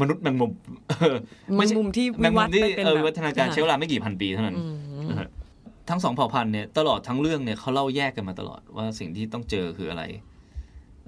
[0.00, 0.52] มนุษย์แมงมุม
[0.88, 1.16] เออ
[1.56, 4.93] แมงมุมที่แมวิงมุวัมฒน์ที่ไปเป็นเออแบบวิวัฒนาการใช้เวลาไม่กี่พันปีเท่านั้นอืมนะฮะ
[5.88, 10.02] ทั้งสองเผ่าพันธุ์เนี่ยตลอดทั้งเรื่องเนี่ยเขาเล่าแยกกันมาตลอดว่าสิ่งที่ต้องเจอคืออะไร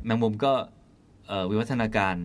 [0.04, 0.52] แมงมุมก็
[1.28, 2.16] เอ่อวิวัฒนาการ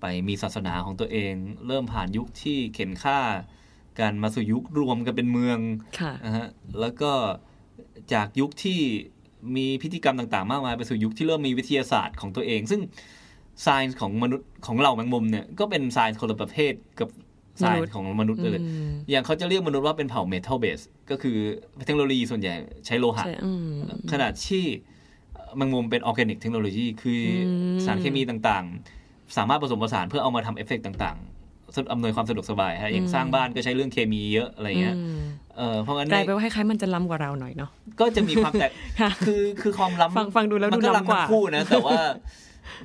[0.00, 1.32] ไปมีศาสนาของตัวเอง
[1.66, 3.18] เริ่มผ่านยุคที่เข็นฆ่า
[4.00, 5.58] การมาสู่ยุครวมกันเป็นเมือง
[6.00, 6.48] ค่ะนะฮะ
[6.80, 7.12] แล้วก็
[8.12, 8.80] จากยุคที่
[9.56, 12.80] มีพิธีกรรมต่างๆ มากมายไปสู่ยุคที่เริ่มมีวิทยาศาสตร์ของตัวเอง ซึ่ง
[13.64, 17.08] s ายน์ของมนุษย์ของเราแมงมุมเนี่ยก็เป็น s ายน์คนละประเภทกับ
[17.62, 20.80] s ายมนุษย์น์ของมนุษย์เลยอืมอย่างเขาจะเรียกมนุษย์ว่าเป็นเผ่าเมทัลเบส
[21.10, 21.36] ก็คือ
[21.86, 22.54] เทคโนโลยีส่วนใหญ่
[22.86, 23.68] ใช้โลหะใช่อืม
[24.12, 24.64] ขนาดที่
[25.56, 35.20] แมงมุมเป็นออร์แกนิกเทคโนโลยีคืออมสารเคมีต่างๆ สามารถผสมผสานเพื่อเอามาทำเอฟเฟกต์ต่างๆสอำนวยความสะดวกสบายฮะอย่างสร้างบ้านก็ใช้เรื่องเคมีเยอะอะไรเงี้ยอืม
[35.56, 41.98] เออเพราะงั้นกลายในเป็นว่าคล้ายๆมันจะล้ำกว่าเราหน่อยเนาะก็จะมีความแตกค่ะคือคือความล้ำฟังฟังดูแล้วมัดูก็ล้ำกว่าทั้งคู่นะแต่ว่า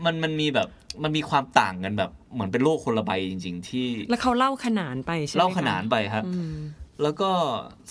[0.05, 0.67] มันมันมีแบบ
[1.03, 6.55] มันมีความต่างกันแบบ เหมือนเป็นโลกคนละใบจริง ๆ ที่ แล้วเขาเล่าขนานไปใช่ไหมเล่าคะขนานไปครับอืม
[7.03, 7.29] แล้วก็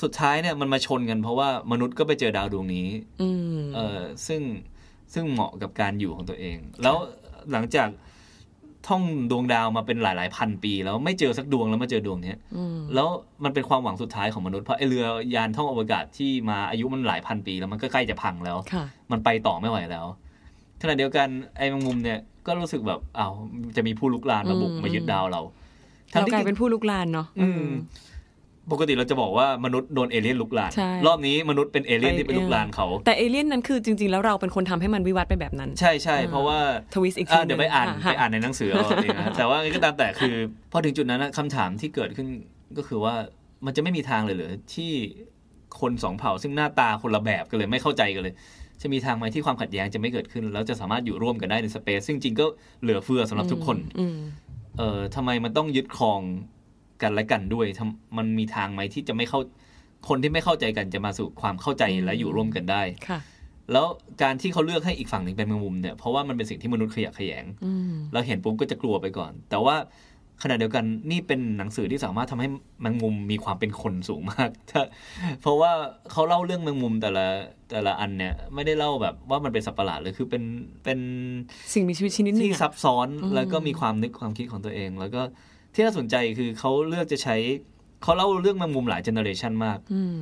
[0.03, 2.89] สุดท้ายเนี่ยมันมาชนกันเพราะว่ามนุษย์ก็ไปเจอดาวดวงนี้
[3.23, 4.43] อืมเออซึ่ง
[5.15, 6.97] ซึ่งเหมาะกับการอยู่ของตัวเอง แล้ว
[7.53, 7.89] หลังจาก
[8.89, 13.09] ท่องดวงดาวมาเป็นหลาย ๆ พันปี แล้วไม่เจอสักดวงแล้วมาเจอดวงเนี้ยอืมแล้ว
[13.45, 20.07] มันเป็นความหวังสุดท้ายของมนุษย์เพราะไอเรือยานท่องอวกาศที่มาอายุมันหลายพันปี แล้วมันก็ใกล้จะพังแล้วค่ะมันไปต่อไม่ไหวแล้ว
[20.85, 23.33] ขณะเดียวกันไอ้แมงมุมเนี่ยก็รู้สึกแบบอ้าว
[23.77, 25.43] จะมีผู้รุกรานมาบุกอืมมายึดดาวเรา
[26.11, 27.67] เรากลายเป็นผู้รุกรานเนาะอืม
[28.73, 36.59] ปกติเราจะบอกว่ามนุษย์โดนเอเลี่ยนรุกรานใช่รอบนี้มนุษย์เป็นเอเลี่ยนที่ไปรุกรานเขา แต่เอเลี่ยนนั้นคือจริง ๆ แล้วเราเป็นคนทำให้มันวิวัฒน์ไปแบบนั้น ใช่ใช่เพราะว่า
[36.95, 40.35] twist อีกทีอ่าเดี๋ยวไปอ่านหงไปอ่านในหนังสือเอาเองนะแต่ว่าก็ตามแต่คือ
[40.73, 42.29] พอถึงจุดนั้นนะคำถามที่เกิดขึ้น
[42.77, 43.15] ก็คือว่า
[43.67, 44.93] มันจะไม่มีทางเลยเหรอที่
[45.81, 48.35] คนสองเผ่าซึ่งหน้าตาคนละแบบกันเลยไม่เข้าใจกันเลย
[48.83, 52.47] จะมีทางไหมที่ความขัดแย้งจะไม่เกิดขึ้น แล้วจะสามารถอยู่ร่วมกันได้ในสเปซซึ่งจริงก็
[52.83, 54.19] เหลือเฟือสำหรับทุกคนอืม
[54.79, 56.21] เอ่อทำไมมันต้องยึดครอง
[57.03, 59.41] กันและกันด้วยทำมันมีทางไหมที่จะไม่เข้า
[60.09, 63.21] คนที่ไม่เข้าใจกันจะมาสู่ความเข้าใจและอยู่ร่วมกันได้ค่ะ
[63.73, 63.87] แล้ว
[64.23, 69.77] การที่เขาเลือกให้อีกฝั่งหนึ่งเป็นแมงมุมเนี่ยเพราะว่ามันเป็นสิ่งที่มนุษย์ขยะแขยงอืมเราเห็นปุ๊บก็จะกลัวไปก่อน แต่ว่า
[70.43, 72.49] ขณะเดียวกันนี่เป็นหนังสือที่สามารถทำให้
[72.81, 74.83] แมงมุมมีความเป็นคนสูงมากถ้า
[75.41, 75.73] เพราะว่า
[76.13, 77.27] เขาเล่าเรื่องแมงมุมแต่ละ
[77.71, 80.43] แต่ละอันเนี่ยไม่ได้เล่าแบบว่ามันเป็นสัตว์ประหลาดเลยคือเป็น
[80.85, 80.99] เป็น
[81.75, 85.23] สิ่งมีชีวิตชนิดหนึ่งที่อะซับซ้อนอืมแล้วก็มีความนึกความคิดของตัวเอง แล้วก็
[85.75, 87.37] ที่น่าสนใจคือเขาเลือกจะใช้
[88.03, 90.17] เขาเล่าเรื่องแมงมุมหลาย generation มากอืม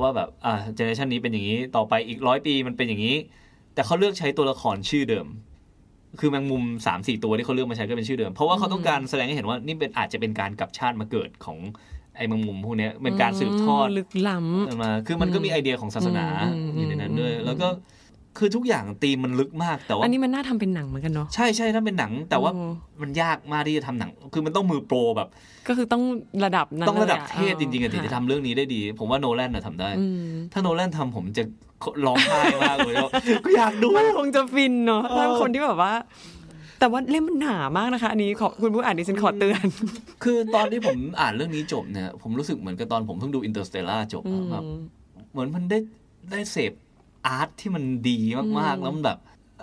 [0.00, 3.16] ว่าแบบอ่า generation นี้เป็นอย่างนี้ต่อไปอีกร้อยปีมันเป็นอย่างนี้
[3.74, 5.26] แต่เขาเลือกใช้ตัวละครชื่อเดิม
[6.20, 11.58] คือแมงมุมสามสี่ตัวที่เขาเลือกมาใช้ก็เป็นชื่อเดิม เพราะว่าเขาต้องการแสดงให้เห็นว่านี่เป็นอาจจะเป็นการกลับชาติมาเกิดของ
[12.16, 17.68] ไอ้แมงมุมพวกเนี้ยเป็นการสืบทอดลึกล้ำมาคือมันก็มีไอเดียของศาสนาอืมอยู่ในนั้นด้วยอืมแล้วก็
[18.38, 22.64] คือทุกอย่างตีมมันลึกมากแต่ว่าอันนี้มันน่าทำเป็นหนังเหมือนกันเนาะใช่ใช่ถ้าเป็นหนัง แต่ว่าโอ้
[23.02, 25.28] มันยากมากที่จะทำหนัง คือมันต้องมือโปรแบบ
[25.68, 26.02] ก็คือต้อง
[26.44, 31.42] ระดับนั้นต้องระดับลยเทพจริงๆอะถึงจะทำเรื่องนี้ได้ดี ผมว่าโนแลนน่ะทำได้อืมถ้าโนแลนทำผมจะ
[32.06, 33.10] ร้องไห้มากเลยว่า
[33.44, 35.92] ก็อยากดูมันคงจะฟินเนาะเออถ้าคนที่แบบว่า
[36.80, 39.66] แต่ว่าเล่มมันหนามากนะคะ อันนี้ขอคุณผู้อ่านดิฉันขอเตือน
[40.24, 44.64] คือตอนที่ผมอ่านเรื่องนี้จบเนี่ยผมรู้สึกเหมือนกับตอนผมเพิ่งดู Interstellar จบอะแบบ
[45.32, 45.78] เหมือนมันได้
[46.30, 46.72] ได้เสพ
[47.26, 48.18] art ที่มันดี
[48.60, 49.18] มากๆแล้วมันแบบ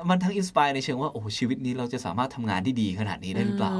[0.09, 3.73] มันทั้ง inspire ในเชิงว่าโอ้ชีวิตนี้เราจะสามารถทำงานที่ดีขนาดนี้ได้หรือเปล่า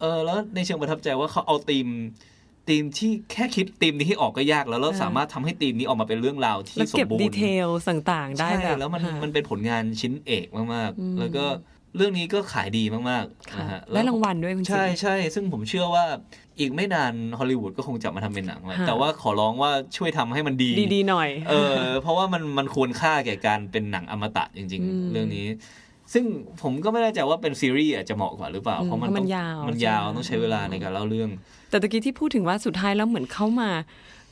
[0.00, 1.88] เออแล้วในเชิงประทับใจว่าเขาเอาธีม
[2.68, 11.44] ธีมที่แค่คิดธีมนี้ให้ออกก็ยากแล้วเราสามารถทำให้ธีมนี้ออกมาเป็นเรื่องราวที่สมเก็บบูรดีเทลต่างๆ ได้แบบแล้วมันมันเป็นผลงานชิ้นเอกมากๆ แล้วก็
[11.96, 16.04] เรื่องนี้ก็ขายดีมากๆค่ะนะฮะได้รางวัลด้วยคุณใช่ใช่ซึ่งผมเชื่อว่า
[16.60, 25.46] อีกไม่นานฮอลลีวูดก็คงจะมาทำเป็นหนังแหละค่ะแต่ว่าขอร้องว่าช่วยทำให้มันดีดีๆหน่อย เออ เพราะว่ามันมันควรค่าแก่การเป็นหนังอมตะจริงอืมๆเรื่องนี้
[26.12, 26.24] ซึ่ง
[26.62, 31.30] ผมก็ไม่แน่ใจว่าเป็นซีรีส์อาจจะเหมาะกว่าหรือเปล่าอืมเพราะมันเพราะมันต้องยาวมันใช่ไหมยาวต้องใช้เวลาในการเล่าเรื่อง
[31.70, 33.70] แต่ตะกี้ที่พูดถึงว่าสุดท้ายแล้วเหมือนเขามา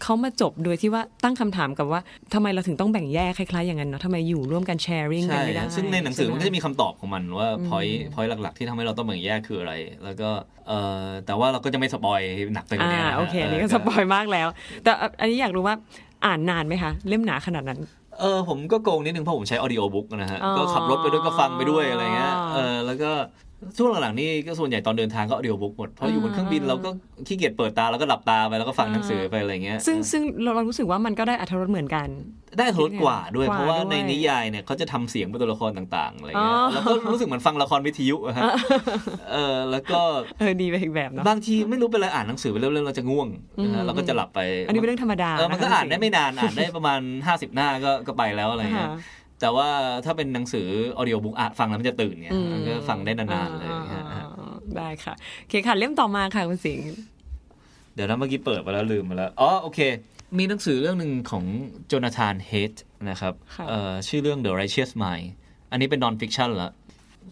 [0.03, 2.01] เขามาจบโดยที่ว่าตั้งคำถามกับว่า
[2.35, 10.29] ทำไมเราถึงต้องแบ่งแยกคล้ายๆอย่างนั้นเนาะทำไมอยู่ร่วมกัน sharing กันใช่ไม่ได้ฮะซึ่งในหนังสือมันก็จะใช่ไหมมีคำตอบของมันว่าพอยพอยหลักๆ ที่ทำให้เราต้องแบ่งแยกคืออะไร แล้วก็
[10.69, 12.21] เอ่อแต่ว่าเราก็จะไม่ spoil
[12.55, 14.49] หนักไปกว่าอ่านี้นะฮะโอเคอันนี้ก็ spoilมากแล้ว
[14.85, 15.75] แต่อันนี้อยากรู้ว่า
[16.27, 17.81] อ่านนานไหมคะ เล่มหนาขนาดนั้น
[18.21, 23.11] เออผมก็โกงนิดนึงเพราะผมใช้ audiobook นะฮะอ๋อก็ขับรถไปด้วยก็ฟังไปด้วยอะไรเงี้ยเออแล้วก็
[23.79, 26.91] ช่วงหลังๆนี่ก็ส่วนใหญ่ตอนเดินทางก็ออดิโอบุ๊กหมด เพราะอยู่บนเครื่องบินเราก็
[27.27, 32.09] ขี้เกียจเปิดตาแล้วก็หลับตาไปแล้วก็ฟังหนังสือไปอะไรเงี้ย ซึ่งซึ่งเราเรารู้สึกว่ามันก็ได้อัธรสเหมือนกัน
[32.59, 38.43] ได้ทดกว่าด้วยกว่าเพราะว่าด้วยในนิยายเนี่ยเขาจะทำเสียงเป็นตัวละครต่างๆอะไรเงี้ยอ๋อแล้วก็รู้สึกเหมือนฟังละครวิทยุอะฮะ
[39.33, 40.01] เออแล้วก็
[40.41, 43.29] เออดีไปอีกแบบเนาะบางทีไม่รู้เป็นอะไรอ่านหนังสือไปเรื่อยๆเราจะง่วง
[43.65, 49.69] นะฮะเราก็จะหลับไป อันนี้เป็นเรื่องธรรมดาเออมันก็ะคะอ่านได้ไม่นานอ่านได้ประมาณ 50 หน้าก็ก็ไปแล้วอะไรเงี้ยค่ะ แต่ว่า
[50.05, 54.25] ถ้าเป็นหนังสือออดิโอบุ๊กอะฟังแล้วมันจะตื่นไงอืมมันก็ฟังได้นานๆเลยอ่ฮะอ่า
[54.77, 56.87] ได้ค่ะโอเคค่ะเล่มต่อมาค่ะคุณสิงห์
[57.95, 59.81] เดี๋ยวนะเมื่อกี้เปิดไปแล้วลืมไปแล้วอ๋อโอเค
[60.39, 61.45] มีหนังสือเรื่องหนึ่งของ
[61.87, 62.75] โจนาธานเฮด
[63.11, 65.27] นะครับค่ะเอ่อชื่อเรื่อง The Righteous Mind
[65.71, 66.71] อันนี้เป็น non fiction ละ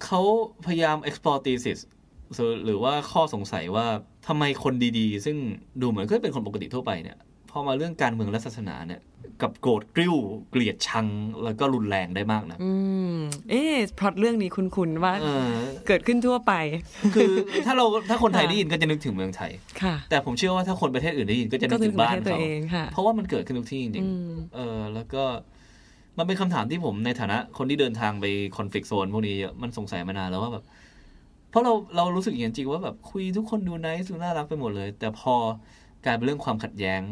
[0.04, 0.20] เขา
[0.66, 1.78] พยายาม explore thesis
[2.64, 3.86] หรือว่าข้อสงสัยว่า
[4.28, 5.36] ทำไมคนดีๆ ซึ่ง
[5.80, 7.16] ดูเหมือนก็เป็นคนปกติทั่วไปเนี่ย
[7.50, 9.00] พอมาเรื่องการเมืองและศาสนาเนี่ย
[9.42, 10.14] กับโกรธกริ้ว
[10.50, 11.06] เกลียดชัง
[11.44, 12.72] แล้วก็รุนแรงได้มากนะอื
[13.14, 13.16] ม
[13.50, 15.48] เอ๊ะพล็อตเรื่องนี้คุ้นๆว่าเออ
[15.86, 16.52] เกิดขึ้นทั่วไป
[17.14, 17.32] คือ
[17.66, 19.50] ถ้าเราถ้าคนไทยค่ะได้ยินก็จะนึกถึงเมืองไทย
[19.82, 25.22] ค่ะ แต่ผมเชื่อว่าถ้าคนประเทศอื่นได้ยินก็จะนึก็กถึถึงงประบ้านเทศตัวเขาเองค่ะเพราะว่ามันเกิดขึ้นทุกที่จริงอืมๆเออแล้วก็
[26.18, 28.24] มันเป็นคำถามที่ผมในฐานะคนที่เดินทางไป
[28.56, 30.64] คอน FLICT โซนพวกนี้เยอะมันสงสัยมานานแล้วว่าแบบ
[31.50, 35.34] เพราะเราเรารู้สึกอย่างนั้นจริงว่าแบบคุยทุกคนดูไนท์ดูน่ารักไปหมดเลย แต่พอ
[36.04, 37.02] กลายเป็นเรื่องความขัดแย้ง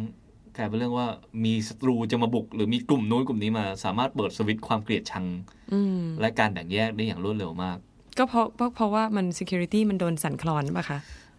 [0.57, 1.07] กลายเป็นเรื่องว่า
[1.45, 5.27] มีศัตรูจะมาบุก หรือมีกลุ่มนู้นกลุ่มนี้มา สามารถเปิดสวิตช์ความเกลียดชัง
[5.73, 7.77] อืมและการแบ่งแยกได้อย่างรวดเร็วมาก
[8.19, 10.99] ก็เพราะเพราะเพราะว่ามัน security มันโดนสั่นคลอนป่ะคะ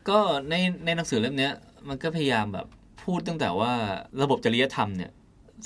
[0.10, 0.54] ก็ใน
[0.86, 1.54] ในหนังสือเล่มเนี้ย
[1.88, 2.68] มันก็พยายามแบบ
[3.04, 3.72] พูดตั้งแต่ว่า
[4.22, 5.12] ระบบจริยธรรมเนี่ย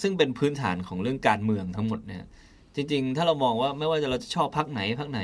[0.02, 2.24] ซึ่งเป็นพื้นฐานของเรื่องการเมืองทั้งหมดเนี่ย
[2.76, 5.20] จริง ๆ ถ้าเรามองว่าไม่ว่าจะเราจะชอบพักไหนพักไหน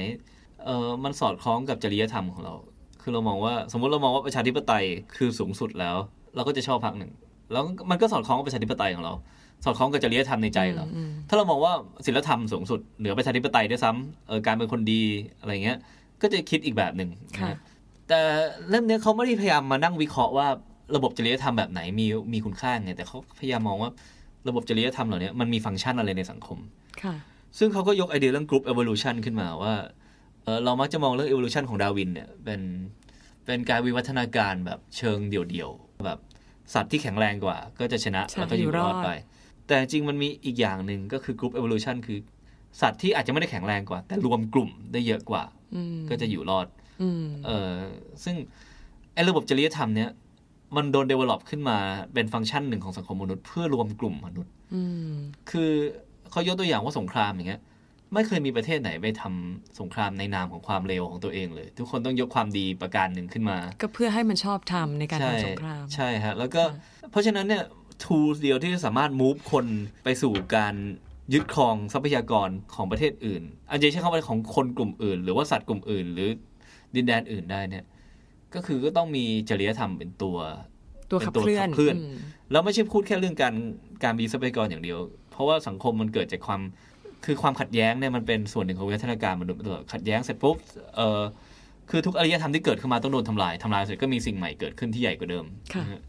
[0.66, 2.54] เออมันสอดคล้องกับจริยธรรมของเรา
[3.02, 4.86] คือเรามองว่าสมมุติเรามองว่าประชาธิปไตย
[5.16, 5.98] คือสูงสุดแล้ว
[6.36, 7.12] เราก็จะชอบพักหนึ่ง
[7.52, 9.14] แล้วมันก็สอดคล้องกับประชาธิปไตยของเรา
[9.64, 11.74] สอดคล้องกับจริยธรรมในใจเราอืมถ้าเรามองว่า
[12.06, 15.04] ศีลธรรมสูงสุดเหนือประชาธิปไตยด้วยซ้ำเออการเป็นคนดี
[15.40, 15.78] อะไรเงี้ย
[16.22, 17.58] ก็จะคิดอีกแบบหนึ่งค่ะนะ
[18.08, 18.20] แต่
[18.70, 20.48] เล่มเนี้ยเขาไม่ได้พยายามมานั่งวิเคราะห์ว่า
[20.96, 23.92] ระบบจริยธรรมแบบไหนมีมีคุณค่าไงแต่เขาพยายามมองว่า
[24.48, 26.58] ระบบจริยธรรมเหล่านี้มันมีฟังก์ชันอะไรในสังคม
[27.04, 27.16] ค่ะ
[27.58, 29.74] ซึ่งเขาก็ยกไอเดียเรื่อง group evolution ขึ้นมาว่า
[30.44, 32.62] เออเรามักจะมองเรื่อง evolution ของดาร์วินเนี่ยเป็น
[33.46, 36.20] เป็นการวิวัฒนาการแบบเชิงเดี่ยวๆแบบ
[36.74, 39.10] สัตว์ที่แข็งแรงกว่า ก็จะชนะใช่แล้วก็อยู่อยู่รรออดดไป
[39.68, 42.20] แต่จริงมันมีอีกอย่างหนึ่งก็คือ group evolution คือ
[42.82, 45.44] สัตว์ที่อาจจะไม่ได้แข็งแรงกว่า แต่รวมกลุ่มได้เยอะกว่า
[45.76, 46.68] อืมก็จะอยู่รอด
[47.02, 47.76] อืมเออ
[48.24, 48.36] ซึ่ง
[49.14, 50.10] ไอ้ระบบจริยธรรมเนี้ย
[50.76, 51.78] มันโดน develop ขึ้นมา
[52.14, 55.14] เป็นฟังก์ชันหนึ่งของสังคมมนุษย์ เพื่อรวมกลุ่มมนุษย์อืม
[55.52, 55.72] คือ
[56.32, 57.62] เขายกตัวอย่างว่าสงครามอย่างเงี้ย
[58.14, 66.64] ไม่เคยมีประเทศไหนไปทำสงครามในนามของความเลวของตัวเองเลย ทุกคนต้องยกความดีประการหนึ่งขึ้นมา ก็เพื่อให้มันชอบทำในการใช่ทำสงคราม ใช่ฮะแล้วก็
[67.12, 67.64] เพราะฉะนั้นเนี่ย
[68.04, 69.66] tools เดียวที่จะสามารถ move คน
[70.04, 70.76] ไปสู่การ
[71.34, 76.30] ยึดครองทรัพยากรของประเทศอื่น อันจะใช้คำว่าของคนกลุ่มอื่น หรือว่าสัตว์กลุ่มอื่น หรือ
[76.96, 77.86] ดินแดนอื่นได้เนี่ย
[78.56, 80.38] ก็คือก็ต้องมีจริยธรรมเป็นตัว
[81.12, 82.16] ตัวขับเคลื่อนเป็นตัวขับเคลื่อนม
[82.52, 83.54] แล้วไม่ใช่พูดแค่เรื่องการ
[84.04, 85.00] การมีทรัพยากรอย่างเดียว
[85.32, 86.62] เพราะว่าสังคมมันเกิดจากความ
[87.26, 90.56] คือความขัดแย้งเนี่ยมันเป็นส่วนหนึ่งของวิวัฒนาการมนุษย์มาตลอดขัดแย้งเสร็จปุ๊บ
[90.96, 91.22] เออ
[91.90, 96.02] คือทุกอารยธรรมที่เกิดขึ้นมาต้องโดนทำลายทำลายเสร็จก็มีสิ่งใหม่เกิดขึ้นที่ใหญ่กว่าเดิมค่ะนะฮะ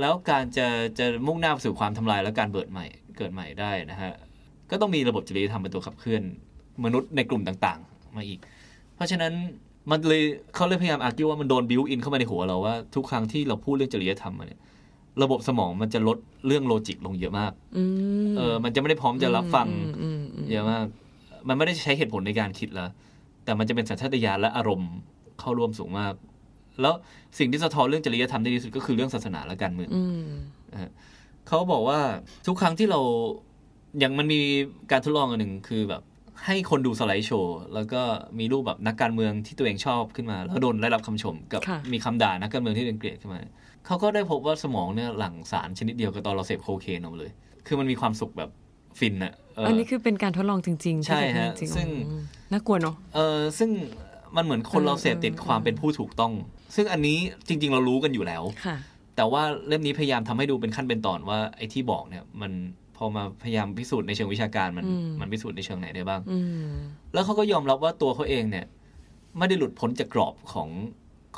[0.00, 0.66] แล้วการจะ
[0.98, 2.86] จะมุ่งหน้าไปสู่ความทำลายและการเบิดใหม่
[3.18, 4.12] เกิดใหม่ได้นะฮะ
[4.70, 6.22] ก็ต้องมีระบบจริยธรรมเป็นตัวขับเคลื่อน
[6.84, 8.38] มนุษย์ในกลุ่มต่างๆ มาอีก
[8.94, 9.32] เพราะฉะนั้น
[9.90, 10.22] มันเลย
[10.54, 14.60] เขาเลยพยายาม argue ว่ามันโดน built-in เข้ามาในหัวเราว่าทุกครั้งที่เราพูดเรื่องจริยธรรมมาเนี่ย
[15.22, 17.84] ระบบสมองมันจะลดเรื่อง logic ลงเยอะมากอื
[18.26, 20.84] มเออ มันจะไม่ได้พร้อมจะรับฟังอืมอืมอืมเยอะมาก
[21.48, 22.90] มันไม่ได้ใช้เหตุผลในการคิดแล้ว
[23.44, 24.90] แต่มันจะเป็นสัญชาตญาณและอารมณ์
[25.40, 26.14] เข้าร่วมสูงมาก
[26.80, 26.94] แล้ว
[27.38, 30.24] สิ่งที่สะท้อนเรื่องจริยธรรมได้ดีที่สุดก็คือเรื่องศาสนาและการเมืองอืม
[31.48, 32.00] เขาบอกว่า
[32.46, 33.00] ทุกครั้งที่เรา
[33.98, 34.40] อย่างมันมี
[34.90, 36.02] การทดลองอันหนึ่งคือแบบ
[36.44, 38.02] ให้คนดูสไลด์โชว์ แล้วก็
[38.38, 43.40] มีรูปแบบนักการเมืองที่ตัวเองชอบขึ้นมา แล้วโดนได้รับคำชมกับค่ะมีคำด่านักการเมืองที่ตัวเองเกลียดขึ้นมา
[43.86, 47.32] เขาก็ได้พบว่าสมองเนี่ยหลั่งสารชนิดเดียวกับตอนเราเสพโคเคนออกมาเลย
[47.66, 48.50] คือมันมีความสุขแบบ
[48.98, 53.70] ฟินอะเอออันนี้คือเป็นการทดลองจริง ๆ ใช่ฮะที่เกิดขึ้นจริๆซึ่งอืมน่ากลัวเนาะเออซึ่ง
[54.36, 56.32] มันเหมือนคนเราเสพติดความเป็นผู้ถูกต้อง
[56.74, 57.18] ซึ่งอันนี้
[57.48, 58.76] จริง ๆ เรารู้กันอยู่แล้วค่ะ
[59.16, 62.52] แต่ว่าเล่มนี้พยายามทำให้ดูเป็นขั้นเป็นตอนว่าไอ้ที่บอกเนี่ย มัน
[62.96, 66.72] พอมาพยายามพิสูจน์ในเชิงวิชาการมันอืมมันพิสูจน์ในเชิงไหนได้บ้างอืม
[67.12, 68.66] แล้วเขาก็ยอมรับว่าตัวเขาเองเนี่ย
[69.38, 70.68] ไม่ได้หลุดพ้นจากกรอบของ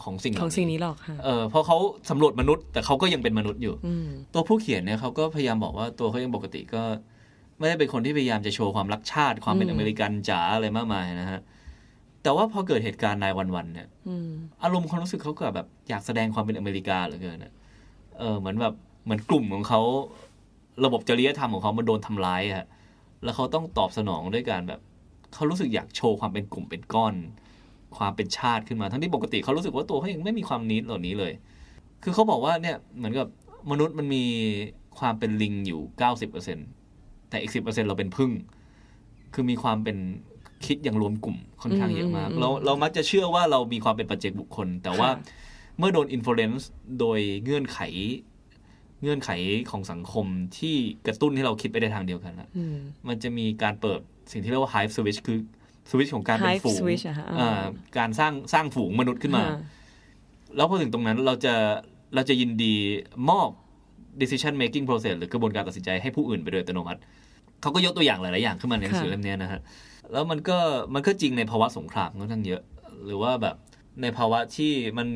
[0.02, 1.76] ของสิ่งเหขล่าองสิ่งนี้หรอกค่ะเออเพราะเขา
[2.11, 6.82] สำรวจมนุษย์ แต่เขาก็ยังเป็นมนุษย์อยู่อืมตัวผู้เขียนเนี่ยเขาก็พยายามบอกว่าตัวเขาเองปกติก็
[7.59, 11.40] ไม่ได้เป็นคนที่พยายามจะโชว์ความรักชาติความเป็นอืมอเมริกันจ๋าอะไรมากมายนะฮะ
[12.22, 14.30] แต่ว่าพอเกิดเหตุการณ์นายวันๆเนี่ยอืม
[14.62, 17.52] อารมณ์ความรู้สึกเขาก็แบบอยากแสดงความเป็นอเมริกาเหลือเกินอะ
[18.18, 19.80] เออเหมือนแบบเหมือนกลุ่มของเขา
[20.85, 22.64] ระบบจริยธรรมของเขามันโดนทำร้ายอะ
[23.24, 24.80] แล้วเขาต้องตอบสนองด้วยการแบบ
[25.35, 27.14] เขารู้สึกอยากโชว์ความเป็นกลุ่มเป็นก้อน
[27.96, 31.32] ความเป็นชาติขึ้นมา ทั้งที่ปกติเขารู้สึกว่าตัวเขาเองไม่มีความนิดเหล่านี้เลย
[32.02, 33.26] คือเขาบอกว่าเนี่ยเหมือนกับ
[33.70, 34.24] มนุษย์มันมี
[34.98, 36.59] ความเป็นลิงอยู่เก้าสิบเปอร์เซ็น
[37.30, 38.30] แต่อีกสิบเปอร์เซ็นเราเป็นพึ่ง
[39.35, 39.96] คือมีความเป็น
[40.66, 45.44] คิดอย่างรวมกลุ่มค่อนข้างเยอะมากอืมอืมเราเรามักจะเชื่อว่าเรามีความเป็นปัจเจกบุคคล แต่ว่าค่ะ
[45.78, 46.68] เมื่อโดนอิ f ฟ u เ n นซ์
[47.00, 47.80] โดยเงื่อนไข
[49.02, 49.30] เงื่อนไข
[49.70, 50.26] ของสังคม
[50.59, 52.76] ที่กระตุ้นให้เราคิดไปในทางเดียวกันละอืม
[53.09, 54.00] มันจะมีการเปิด
[54.32, 55.38] สิ่งที่เรียกว่า hive switch คือ
[55.90, 57.64] สวิตช์ของการเป็น Hive ฝูง switch อะฮะอ่า
[57.99, 59.59] การสร้างสร้างฝูงมนุษย์ขึ้นมาอ่า
[60.57, 61.55] แล้วพอถึงตรงนั้นเราจะ
[62.14, 62.75] เราจะยินดี
[63.31, 63.49] มอบ
[64.20, 67.01] decision making process หรือกระบวนการตัดสินใจให้ผู้อื่นไปโดยอัตโนมัติ
[67.62, 69.61] เขาก็ยกตัวอย่างหลาย ๆ อย่างขึ้นมาในหนังสือค่ะเล่มเนี้ยนะฮะ
[70.12, 70.59] แล้วมันก็
[70.94, 72.62] มันก็จริงในภาวะสงครามค่อนข้างเยอะ
[73.07, 73.57] หรือว่าแบบ
[74.03, 75.09] ในภาวะที่มัน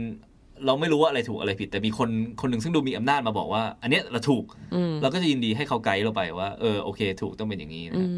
[0.67, 8.09] เราไม่รู้ว่าอะไรถูกอะไรผิด แต่มีคนคนหนึ่งซึ่งดูมีอำนาจมาบอกว่า อันเนี้ยเราถูกอืมเราก็จะยินดีให้เขาไกด์เราไปว่า เออโอเค ถูกต้องเป็นอย่างนี้นะอืฮะ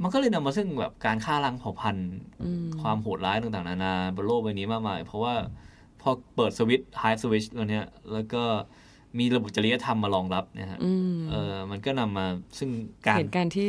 [0.00, 2.08] มมันก็เลยนำมาซึ่งแบบการฆ่าล้างเผ่าพันธุ์
[2.42, 5.34] อืมความโหดร้ายต่างๆ นานาบนโลกใบนี้มากมาย เพราะว่า
[6.00, 8.42] พอเปิดสวิตช์ไฮสวิตช์ตัวเนี้ยแล้วก็
[9.18, 12.26] มีระบบจริยธรรมมารองรับเนะฮะอืมเออมันก็นำมา
[12.58, 12.70] ซึ่ง
[13.06, 13.68] การเหตุการณ์ที่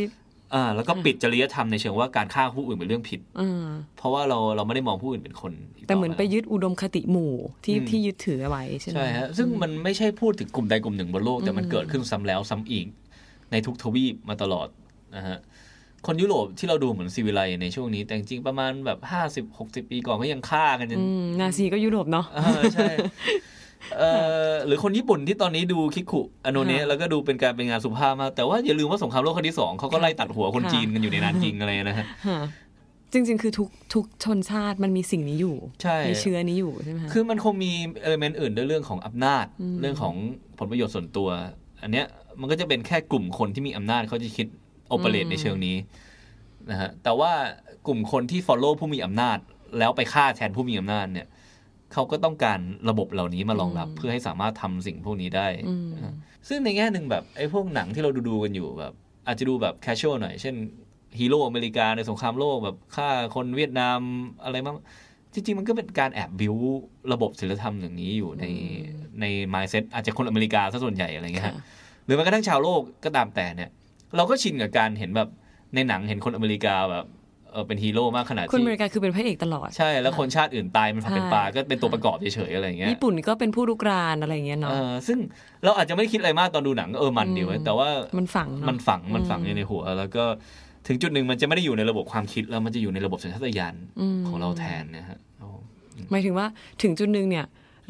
[0.53, 3.65] อ่าแล้วก็ปิดจริยธรรมในเชิงว่าการฆ่าผู้อื่นเป็นเรื่องผิดอืม
[3.97, 5.53] เพราะว่าเราเราไม่ได้มองผู้อื่นเป็นคน
[5.85, 7.33] กแต่เหมือนล้วไปยึดอุดมคติหมู่
[7.65, 12.85] ที่อืมที่ยึดถือเอาไว้ใช่ไหมใช่ฮะซึ่งมันไม่ใช่พูดถึงกลุ่มใดกลุ่มหนึ่งบนโลกแต่มันอืมเกิดขึ้นซ้ำแล้วซ้ำอีก
[13.51, 14.67] ในทุกทวีปมาตลอด
[15.15, 15.37] นะฮะ
[16.07, 22.91] คนยุโรปที่เราดูเหมือนซีวิไลในช่วงนี้แต่จริงๆประมาณแบบห้าสิบหกสิบปีก่อนก็ยังฆ่ากันจนอืมนาซีก็ยุโรปเนาะเออใช่
[23.97, 24.03] เอ
[24.51, 32.39] อหรือคนญี่ปุ่นที่ตอนนี้ดูคิคุอโนเนะค่ะแล้วก็ดูเป็นการเป็นงานสุภาพมากแต่ว่าอย่าลืมว่าสงครามโลกครั้งที่สองเขาก็ไล่ตัดหัวคนค่ะจีนกันอยู่ในนานจริงอะไรนะฮะฮะ
[33.13, 37.71] จริง ๆ คือทุกทุกชนชาติมันมีสิ่งนี้อยู่ใช่มีเชื้อนี้อยู่ใช่ไหมคะคือมันคงมี
[38.03, 40.13] เอลเมนต์อื่นด้วยเรื่องของอำนาจอืมเรื่องของ
[40.59, 41.29] ผลประโยชน์ส่วนตัว
[41.81, 42.05] อันเนี้ย
[42.39, 44.47] มันก็จะเป็นแค่กลุ่มคนที่มีอำนาจเขาจะคิด
[44.91, 45.77] โอเปเรตในเชิงนี้
[46.69, 47.31] นะฮะแต่ว่า
[47.87, 49.37] กลุ่มคนที่ follow ผู้มีอำนาจ
[49.79, 51.27] แล้วไปฆ่าแทนผู้มีอำนาจเนี่ย
[51.93, 56.15] เขาก็ต้องการระบบเหล่านี้มารองรับ เพื่อให้สามารถทำสิ่งพวกนี้ได้อืมนะ
[56.47, 58.93] ซึ่งในแง่หนึ่งแบบไอ้พวกหนังที่เราดูๆกันอยู่แบบ
[59.27, 60.55] อาจจะดูแบบแคชชวลหน่อย เช่น
[61.19, 63.99] ฮีโร่อเมริกาในสงครามโลกแบบฆ่าคนเวียดนาม
[64.43, 64.77] อะไรบ้าง
[65.33, 66.55] จริง ๆ มันก็เป็นการแอบบิว
[67.13, 68.45] ระบบศิลธรรมอย่างนี้อยู่ใน
[69.21, 71.63] ในมายเซ็ตอาจจะคนอเมริกาซะส่วนใหญ่อะไรเงี้ยฮะค่ะ
[72.05, 73.69] หรือแม้กระทั่งชาวโลกก็ตามแต่เนี่ย
[74.15, 75.29] เราก็ชินกับการเห็นแบบ
[75.75, 77.05] ในหนังเห็นคนอเมริกาแบบ
[77.51, 85.17] เออเป็นฮีโร่มากขนาดคนที่อเมริกาคือเป็นพระเอกตลอด ใช่ แล้วคนชาติอื่นตายมันผักเป็นปลาใช่ก็เป็นตัวประกอบเฉยๆอะไรเงี้ยญี่ปุ่นก็เป็นผู้รุกรานอะไรอย่างเงี้ยเนาะเออซึ่ง
[85.63, 90.23] เราอาจจะไม่ได้คิดอะไรมากตอนดูหนังเออมันดีเว้ยอืมแต่ว่ามันฝังเนาะมันฝังมันฝังอืมอยู่ในหัว แล้วก็
[90.87, 93.75] ถึงจุดหนึ่งมันจะไม่ได้อยู่ในระบบความคิดแล้วมันจะอยู่ในระบบสัญชาตญาณ
[94.17, 95.47] มของเราแทนนะฮะโอ้
[96.11, 96.45] หมายถึงว่า
[96.81, 97.45] ถึงจุดหนึ่งเนี่ย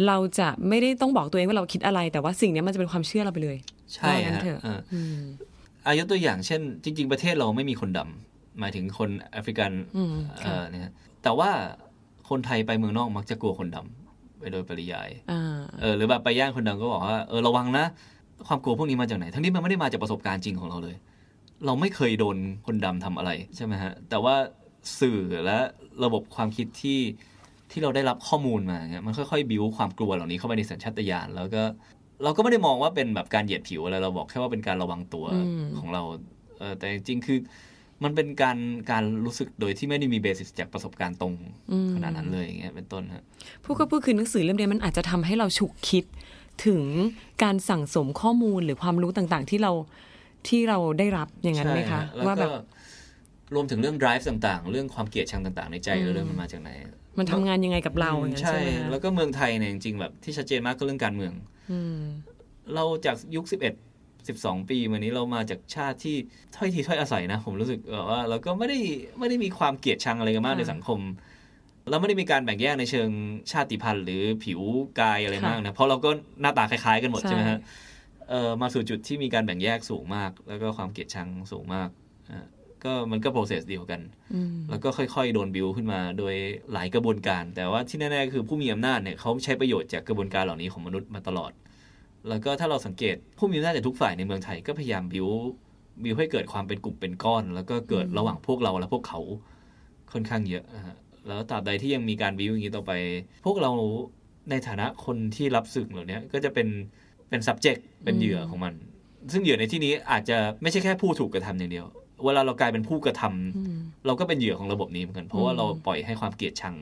[0.07, 3.57] เราจะไม่ได้ต้องบอกตัวเองว่าเราคิดอะไร แต่ว่าสิ่งเนี้ยมันจะเป็นความเชื่อเราไปเลย
[3.93, 4.47] ใช่ว่างั้นฮะเถ
[5.85, 11.49] อะเอออืมอายกตัวอย่างเช่น จริง ๆ ประเทศเราไม่มีคนดำหมายถึงคนแอฟริกันอืมเอค่ะอเนี่ยแต่ว่า
[12.29, 17.85] คนไทยไปเมืองนอกมักจะกลัวคนดำไปโดยปริยายอ่าเออหรือแบบไปย่านคนดำก็บอกว่าเออระวังนะ
[18.47, 20.95] ความกลัวพวกนี้มาจากไหน ทั้งที่มันไม่ได้มาจากประสบการณ์จริงของเราเลย
[21.65, 24.35] เราไม่เคยโดนคนดำทำอะไรใช่ไหมฮะแต่ว่า
[24.99, 25.57] สื่อและ
[26.03, 26.99] ระบบความคิดที่
[27.71, 31.63] ที่เราได้รับข้อมูลมาเนี่ยมันค่อยๆ บิวความกลัวเหล่านี้เข้าไปในสัญชาตญาณแล้วก็
[32.23, 36.01] เราก็ไม่ได้มองว่าเป็นแบบการเหยียดผิวอะไรเราบอกแค่ว่าเป็นการระวังตัวอืมของเรา
[36.59, 37.39] เออแต่จริงๆคือ
[38.03, 38.57] มันเป็นการ
[38.91, 41.33] การรู้สึกโดยที่ไม่ได้มีเบสิสจากประสบการณ์ตรง
[41.71, 43.23] อืมขนาดนั้นเลยอย่างเงี้ยเป็นต้นฮะ
[43.63, 46.03] พูดก็พูดคือหนังสือเล่มเนี้ยมันอาจจะทำให้เราฉุกคิด
[46.65, 46.81] ถึง
[47.43, 49.71] การสั่งสมข้อมูลหรือความรู้ต่างๆ ที่เรา
[50.47, 52.63] ที่เราได้รับอย่างนั้นไหมคะใช่ฮแล้วว่าแบก็บ
[53.55, 56.69] รวมถึงเรื่อง drive ต่างๆ เรื่องความเกลียดชังต่าง ๆ ในใจอืมเรื่องมันมาจากไหน
[57.17, 61.33] มันทำงานยังไงกับเราอย่างนั้นใช่ใช่ไหมคะแล้วก็เมืองไทยเนี่ยจริงๆแบบที่ชัดเจนมากก็เรื่องการเมือง
[61.71, 61.99] อืม
[62.75, 63.55] เราจากยุค11
[64.09, 66.15] 12ปีมานี้เรามาจากชาติที่
[66.55, 68.79] ถ้อยทีถ้อยอาศัยนะ ผมรู้สึกเออว่า เราก็ไม่ได้
[69.19, 70.99] ไม่ได้มีความเกลียดชังอะไรกันมากค่ะในสังคม
[71.89, 73.09] เราไม่ได้มีการแบ่งแยกในเชิง
[73.51, 74.61] ชาติพันธุ์หรือผิว
[74.99, 76.09] กายอะไรค่ะมากนะเพราะเราก็
[76.41, 77.59] หน้าตาคล้ายๆกันหมดใช่ใช่ไหมฮะ
[78.29, 82.00] เออมาสู่จุดที่มีการแบ่งแยกสูงมาก แล้วก็ความเกลียดชังสูงมากอะ
[82.85, 84.01] ก็มันก็ process เดียวกัน
[84.33, 86.35] อืมแล้วก็ค่อยๆ โดนบิวขึ้นมาโดย
[86.73, 91.51] หลายกระบวนการ แต่ว่าที่แน่ๆคือผู้มีอำนาจเนี่ยเขาใช้ประโยชน์จากกระบวนการเหล่านี้ของมนุษย์มาตลอด
[92.29, 95.27] แล้วก็ถ้าเราสังเกตผู้มีอำนาจจากทุกฝ่ายในเมืองไทยก็พยายามบิว
[96.03, 99.19] บิวให้เกิดความเป็นกลุ่มเป็นก้อน แล้วก็เกิดระหว่างพวกเราและพวกเขา
[100.13, 100.95] ค่อนข้างเยอะนะฮะ
[101.27, 102.91] แล้วตราบใดที่ยังมีการบิวอย่างนี้ต่อไป
[103.45, 103.71] พวกเรา
[104.49, 106.67] ในฐานะคนที่รับสึกเหล่านี้ก็จะเป็น
[107.29, 108.73] เป็น subject เป็นเหยื่อของมัน
[109.31, 111.85] ซึ่งเหยื่อในที่นี้อาจจะไม่ใช่แค่ผู้ถูกกระทำอย่างเดียว
[112.25, 116.75] เวลาเรากลายเป็นผู้กระทำเราก็เป็นเหยื่อของระบบนี้เหมือนกัน เพราะว่าเราปล่อยให้ความเกลียดชัง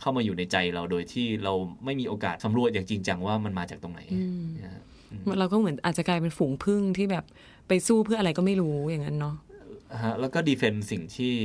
[0.00, 4.00] เข้ามาอยู่ในใจเราโดยที่เราไม่มีโอกาสสำรวจอย่างจริงจังว่ามันมาจากตรงไหน
[4.64, 4.82] นะฮะ
[5.38, 7.24] เราก็เหมือนอาจจะกลายเป็นฝูงพึ่งที่แบบ
[7.68, 9.36] ไปสู้เพื่ออะไรก็ไม่รู้อย่างนั้นเนาะ
[10.02, 11.36] ฮะแล้วก็ดีเฟนสิ่งที่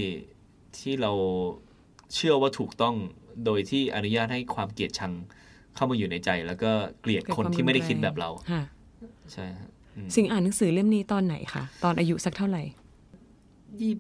[0.77, 1.11] ที่เรา
[2.15, 2.95] เชื่อว่าถูกต้อง
[3.45, 5.11] โดยที่อนุญาตให้ความเกลียดชัง
[5.75, 8.63] เข้ามาอยู่ในใจ แล้วก็เกลียดคนที่ไม่ได้คิดแบบเราค่ะ
[9.33, 9.69] ใช่ฮะ
[10.15, 12.63] สิ่งอ่านหนังสือเล่มนี้ตอนไหนคะตอนอายุสักเท่าไหร่
[13.81, 13.93] ยี่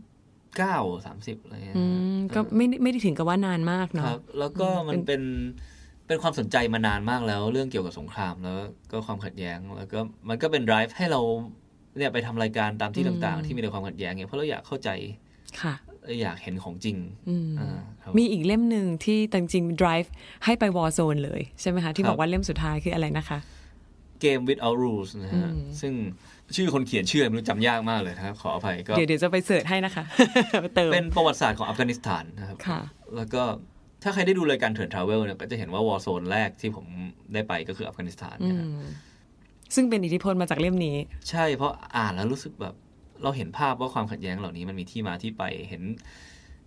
[0.57, 1.83] เก้าสามสิบอะไรเงี้ยอื
[2.15, 5.21] มก็ไม่ได้ไม่ได้ถึงกับว่านานมากคเนาะรับแล้วก็มันเป็น
[6.07, 8.57] เป็นความสนใจมานานมากแล้ว เรื่องเกี่ยวกับสงครามแล้ว
[8.91, 11.21] ก็ความขัดแย้งแล้วก็มันก็เป็น drive ให้เรา
[11.97, 14.89] เนี่ยไปทำรายการตามที่ต่างๆ ที่มีแต่ความขัดแย้งเนี่ยเพราะเราอยากเข้าใจ
[15.61, 15.73] ค่ะ
[16.21, 16.97] อยากเห็นของจริง
[17.29, 20.09] อืมอ่าครับมีอีกเล่มหนึ่งที่จริงๆ drive
[20.45, 23.39] ให้ไปวอ r z โซนเลย ใช่ไหมคะ ที่ครับบอกว่าเล่มสุดท้ายคืออะไรนะคะ
[24.21, 25.93] เกม without rules นะฮะ ซึ่ง
[26.55, 30.03] ชื่อคนเขียนชื่อไม่รู้จำยากมากเลยนะครับขออภัยก็เดี๋ยวเดี๋ยวจะไปเสิร์ชให้นะคะ
[30.75, 32.81] เติมเป็นประวัติศาสตร์ของอัฟกานิสถานนะครับค่ะ
[33.15, 33.43] แล้วก็
[34.03, 36.85] ถ้าใครได้ดูรายการเถื่อนทราเวลเนี่ยก็จะเห็นว่าวอร์โซนแรกที่ผม
[37.33, 38.85] ได้ไปก็คืออัฟกานิสถานอืนะฮะม
[39.75, 40.97] ซึ่งเป็นอิทธิพลมาจากเล่มนี้
[41.29, 42.75] ใช่เพราะอ่านแล้วรู้สึกแบบ
[43.23, 45.83] เราเห็นภาพว่าความขัดแย้งเหล่านี้มันมีที่มาที่ไปเห็น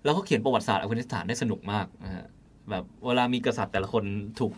[0.04, 2.24] แล้วเขาเขียนประวัติศาสตร์อัฟกานิสถานได้สนุกมากนะฮะ
[2.70, 4.04] แบบเวลามีกษัตริย์แต่ละคน
[4.40, 4.52] ถูก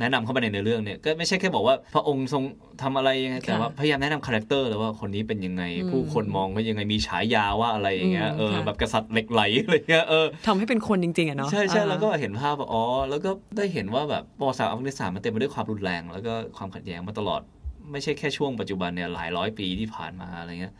[0.00, 2.42] แนะนำเข้ามาในเนื้อเรื่องเนี่ยก็ไม่ใช่แค่บอกว่าพระองค์ทรง
[2.82, 17.40] ทำอะไรยังไงแต่ว่าพยายามแนะนำ character แล้วว่าคนนี้เป็นยังไง ผู้คนมองว่ายังไงมีฉายาว่าอะไรอย่างเงี้ยเออค่ะแบบกษัตริย์เหล็กไหลอะไรเงี้ยเออทำให้เป็นคนจริงๆอะเนาะใช่ใช่อ่าแล้วก็เห็นภาพว่าอ๋อแล้วก็ได้เห็นว่าแบบประวัติศาสตร์อัฟกานิสถานมันเต็มไปด้วยความรุนแรง แล้วก็ความขัดแย้งมาตลอด
[17.92, 20.74] ไม่ใช่แค่ช่วงปัจจุบันเนี่ยหลายร้อยปีที่ผ่านมาอะไรเงี้ย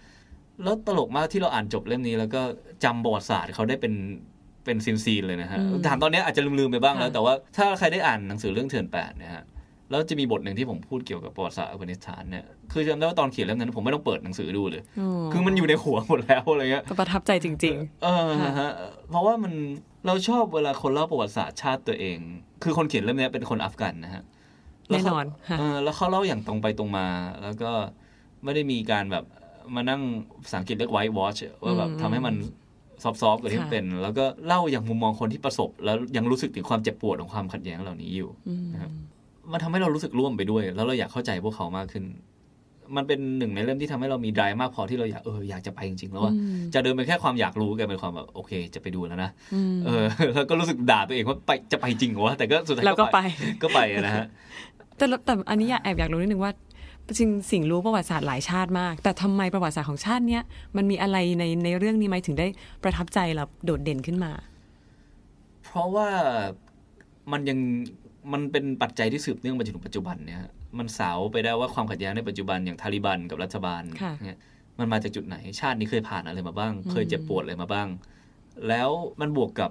[0.63, 2.43] แล้วตลกมากที่เราอ่านจบเล่มนี้แล้วก็
[2.85, 3.93] จำประวัติศาสตร์เขาได้เป็น
[4.67, 9.45] เป็น scene scene ๆเลยนะฮะถามตอนนี้อาจจะลืมๆไปบ้างแล้ว แต่ว่าถ้าใครได้อ่านหนังสือเรื่องเถื่อนแปดเนี่ยฮะ
[9.91, 14.83] แล้วจะมีบทหนึ่งที่ผมพูดเกี่ยวกับประวัติศาสตร์อัฟกานิสถานเนี่ยคือจำได้ว่าตอนเขียนเล่มนั้นผมไม่ต้องเปิดหนังสือดูเลย
[15.33, 18.29] คือมันอยู่ในหัวหมดแล้วอะไรเงี้ยก็ประทับใจจริงเออ
[18.61, 18.71] ฮะ
[19.11, 19.53] เพราะว่ามัน
[20.07, 22.19] เราชอบเวลาคนเล่าประวัติศาสตร์ชาติตัวเอง
[22.63, 24.23] คือคนเขียนเรื่องนี้เป็นคนอัฟกันนะฮะ
[24.89, 27.07] แน่นอนแล้วเขาค่ะเออแล้วเขาเล่าอย่างตรงไปตรงมา
[27.43, 27.71] แล้วก็
[28.45, 29.25] ไม่ได้มีการแบบ
[29.75, 30.03] มานั่ง
[30.43, 32.35] ภาษาอังกฤษเรียก white watch ว่าแบบทำให้มัน
[33.23, 38.91] ซอฟต์ๆกว่าที่มันค่ะเป็น แล้วก็เล่าอย่างมุมมองคนที่ประสบ แล้วยังรู้สึกถึงความเจ็บปวดของความขัดแย้งเหล่านี้อยู่อืมนะครับ
[39.53, 42.05] มันทำให้เรารู้สึกร่วมไปด้วย แล้วเราอยากเข้าใจพวกเขามากขึ้น
[42.97, 46.33] มันเป็นหนึ่งในเล่มที่ทำให้เรามี drive มากพอที่เราอยากเอออยากจะไปจริงๆแล้วว่า
[46.75, 53.19] จะเดินไปแค่ความอยากรู้กลายเป็นความแบบโอเค จะไปดูแล้วนะอืมเออแล้วก็รู้สึกด่าตัวเองว่าไปจะไปจริงเหรอวะแต่ก็สุดท้ายแล้วก็ไป
[53.63, 54.27] ก็ไปอะนะฮะ
[54.99, 56.53] แต่ละแต่อันนี้อยากแอบอยากรู้นิดนึงว่า
[57.19, 60.43] จริงสิ่งรู้ประวัติศาสตร์หลายชาติมาก แต่ทำไมประวัติศาสตร์ของชาติเนี้ย
[60.77, 62.47] มันมีอะไรในในเรื่องนี้ไหมถึงได้
[62.83, 64.33] ประทับใจเราโดดเด่นขึ้นมา
[65.65, 66.09] เพราะว่า
[67.33, 67.59] มันยัง
[68.33, 74.39] มันเป็นปัจจัยที่สืบเนื่องมาจนถึงปัจจุบันเนี่ยฮะมันสาวไปได้ว่าความขัดแย้งในปัจจุบันอย่างทาลิบันกับรัฐบาลค่ะเนี่ย
[74.79, 77.89] มันมาจากจุดไหนชาตินี้เคยผ่านอะไรมาบ้าง เคยเจ็บปวดอะไรมาบ้าง
[78.69, 78.91] แล้ว
[79.21, 79.71] มันบวกกับ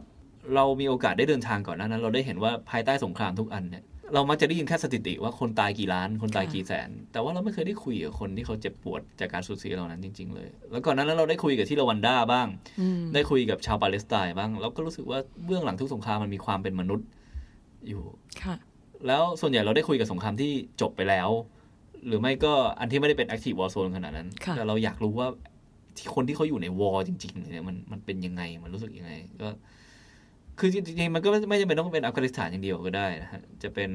[0.55, 12.47] เรามีโอกาสได้เดินทางก่อนหน้านั้น เราได้เห็นว่าภายใต้สงครามทุกอันเนี่ย เรามักจะได้ยินแค่สถิติว่าคนตายกี่ล้าน คนตายกี่แสน แต่ว่าเราไม่เคยได้คุยกับคนที่เขาเจ็บปวดจากการสูญเสียเหล่านั้นจริง ๆ เลย แล้วก่อนหนานั้นเราได้คุยกับที่รวันด้าบ้าง
[12.79, 17.07] อืมได้คุยกับชาวปาเลสไตน์บ้าง เราก็รู้สึกว่าเบื้องหลังทุกสงครามมันมีความเป็นมนุษย์
[17.87, 18.03] อยู่
[18.43, 18.55] ค่ะ
[19.07, 21.29] แล้วส่วนใหญ่เราได้คุยกับสงครามที่จบไปแล้ว
[22.07, 25.27] หรือไม่ก็อันที่ไม่ได้เป็น active war zone ขนาดนั้นค่ะแต่เราอยากรู้ว่า
[25.97, 29.49] ที่คนที่เขาอยู่ใน war จริงๆเนี่ยมันมันเป็นยังไง มันรู้สึกยังไง ก็
[30.59, 33.91] คือจริงๆมันก็ไม่ไม่จำเป็นต้องเป็นอัฟกานิสถานอย่างเดียวก็ได้นะฮะจะเป็น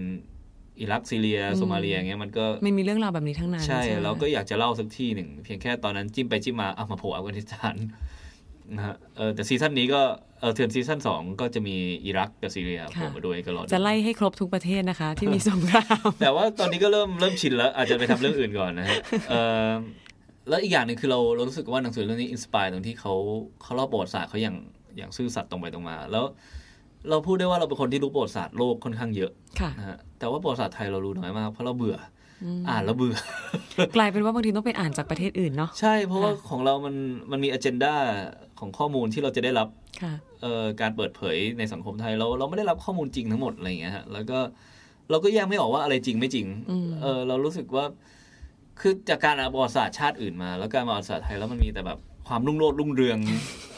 [0.80, 7.76] อิรักซีเรียโซมาเลียอย่างเงี้ยมันก็ไม่มีเรื่องราวแบบนี้ทั้งนั้น ใช่ไหมเราก็อยากจะเล่าสักที่หนึ่ง เพียงแค่ตอนนั้นจิ้มไปจิ้มมาเอามาโผล่อัฟกานิสถาน
[8.76, 10.00] นะฮะเออแต่ season นี้ก็
[10.40, 18.96] เออเถื่อน season สองก็จะมีอิรักกับซีเรียโผล่มาด้วยก็รอดูจะไล่ให้ครบทุกประเทศนะคะ ที่มีสงครามแต่ว่าตอนนี้ก็เริ่มเริ่มชินแล้ว อาจจะไปทำเรื่องอื่นก่อนนะฮะ
[19.30, 19.34] เอ
[19.68, 19.70] อ
[20.48, 23.14] แล้วอีกอย่างหนึ่งคือเราเรารู้สึกว่าหนังสือเรื่องนี้อินสปายตรงที่เขา
[23.62, 24.56] เขาเล่าประวัติศาสตร์เขาอย่าง
[24.96, 26.24] อย่างซื่อสัตย์ตรงไปตรงมา แล้ว
[27.10, 31.96] เราพูดได้ว่าเราเป็นคนที่รู้ประวัติศาสตร์โลกค่อนข้างเยอะค่ะนะฮะแต่ว่าประวัติศาสตร์ไทยเรารู้น้อยมากเพราะเราเบื่อ
[32.44, 33.16] ออ่านแล้วเบื่อ
[33.96, 36.94] กลายเป็นว่าบางทีต้องไปอ่านจากประเทศอื่นเนาะใช่เพราะว่าของเรามัน
[37.30, 37.94] มันมีอ g e n d a
[38.58, 39.68] ของข้อมูลที่เราจะได้รับ
[40.02, 40.12] ค่ะ
[40.42, 44.38] เอ่อการเปิดเผยในสังคมไทยเราเราไม่ได้รับข้อมูลจริงทั้งหมดอะไรอย่างเงี้ยฮะแล้วก็
[45.10, 47.84] เราก็แยกไม่ออกว่าอะไรจริงไม่จริงอืมเออเรารู้สึกว่า
[48.80, 51.98] คือจากการอ่านประวัติศาสตร์ชาติอื่นมา แล้วการมาประวัติศาสตร์ไทยแล้วมันมีแต่แบบ
[52.28, 53.18] ความรุ่งโรจน์รุ่งเรือง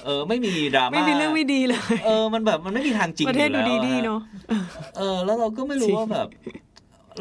[0.05, 4.21] เออ ไม่มีดราม่าไม่มีเรื่องไม่ดีเลย เออมันแบบมันไม่มีทางจริงประเทศอยู่ดูแล้วดีอๆฮเนาะ
[4.99, 6.29] เออ แล้วเราก็ไม่รู้ว่าแบบ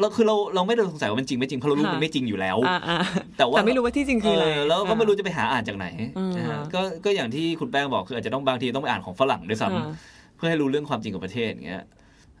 [0.00, 2.98] เราคือเราเราไม่ได้สงสัยว่ามันจริงไม่จริงเพราะเรารู้ค่ะมันไม่จริงอยู่แล้วอ่าอ่า
[3.38, 5.86] แต่ว่าแต่ไม่รู้ว่าที่จริงคืออะไรเแล้วก็ไม่รู้จะไปหาอ่านจากไหน
[6.18, 11.82] อืมนะฮะก็ก็อย่างที่คุณแป้งบอกคืออาจจะต้องบางทีต้องไปอ่านของฝรั่งด้วยซ้อ่าำเพื่อให้รู้เรื่องความจริงของประเทศอย่างเงี้ย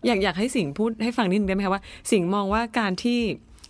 [0.06, 3.18] อยากอยากให้สิงห์พูดให้ฟังนิดนึงได้ไหมคะว่า สิงห์มองว่าการที่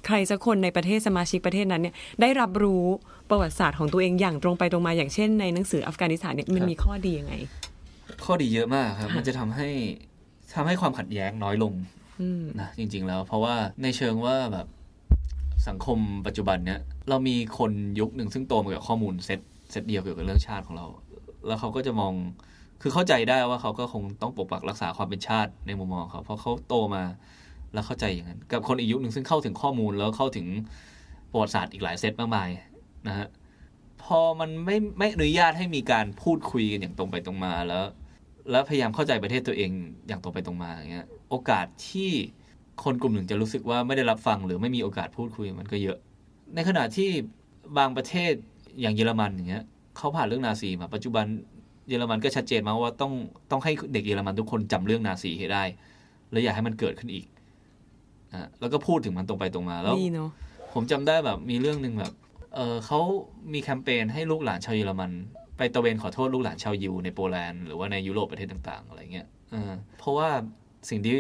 [0.07, 2.85] ใครสักคนในประเทศสมาชิกประเทศนั้นเนี่ยได้รับรู้
[3.31, 7.35] ประวัติศาสตร์ของตัวเองอย่างตรงไปตรงมาอย่างเช่นในหนังสืออัฟกานิสถานเนี่ยมันมีข้อดียังไง
[8.25, 9.69] ข้อดีเยอะมากครับค่ะมันจะทำให้
[10.55, 11.73] ทำให้ความขัดแย้งน้อยลง
[12.21, 14.67] อืมนะจริง ๆ แล้ว เพราะว่าในเชิงว่าแบบ
[15.69, 20.87] สังคมปัจจุบันเนี้ยเรามีคนยุคหนึ่งซึ่งโตมากับข้อมูลเซตเซตเดียวเกี่ยวกับเรื่องชาติของเรา
[21.47, 22.13] แล้วเขาก็จะมอง
[22.83, 27.03] คือเข้าใจได้ว่าเขาก็คงต้องปกปักรักษาความเป็นชาติในมุมมองเขาเพราะเขาโตมา
[27.73, 30.47] แล้วเข้าใจอย่างนั้น กับคนอีกยุคหนึ่งซึ่งเข้าถึงข้อมูลแล้วเข้าถึง
[31.31, 32.49] ประวัติศาสตร์อีกหลายเซตมากมาย
[33.09, 33.29] นะฮะ
[34.05, 37.85] พอมันไม่ไม่อนุญาตให้มีการพูดคุยกันอย่างตรงไปตรงมาแล้ว
[38.51, 39.71] แล้วพยายามเข้าใจประเทศตัวเอง
[40.09, 42.11] อย่างตรงไปตรงมาอย่างเงี้ยโอกาสที่
[42.85, 45.99] คนกลุ่มหนึ่งจะรู้สึกว่าไม่ได้รับฟังหรือไม่มีโอกาสพูดคุยมันก็เยอะ
[46.55, 47.11] ในขณะที่
[47.79, 48.33] บางประเทศ
[48.81, 49.65] อย่างเยอรมันอย่างเงี้ย
[49.97, 51.27] เขาผ่านเรื่องนาซีมาปัจจุบัน
[51.89, 53.13] เยอรมันก็ชัดเจนมากว่าต้อง
[53.51, 55.65] ต้องให้เด็กเยอรมันทุกคนจำเรื่องนาซีให้ได้
[56.33, 57.27] และอย่าให้มันเกิดขึ้นอีก
[58.33, 60.31] อะแล้วก็พูดถึงมันตรงไปตรงมาแล้วดีเนาะ
[60.73, 62.13] ผมจำได้แบบมีเรื่องหนึ่งแบบ
[62.55, 63.01] เออเขา
[63.53, 65.11] มีแคมเปญให้ลูกหลานชาวเยอรมัน
[65.57, 70.29] ไปตระเวนขอโทษลูกหลานชาวยิวในโปแลนด์หรือว่าในยุโรปประเทศต่างๆ อะไรเงี้ยเออเพราะว่า
[70.91, 71.17] สิ่งที่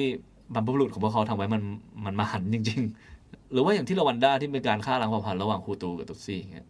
[0.54, 1.62] บรรพบุรุษของพวกเขาทำไว้มัน
[2.04, 2.80] มันมาหันจริง
[3.16, 6.66] ๆ หรือว่าอย่างที่รวันด้าที่เป็นการฆ่าล้างเผ่าพันธุ์ระหว่างฮูตูกับตุตซี่อย่างเงี้ย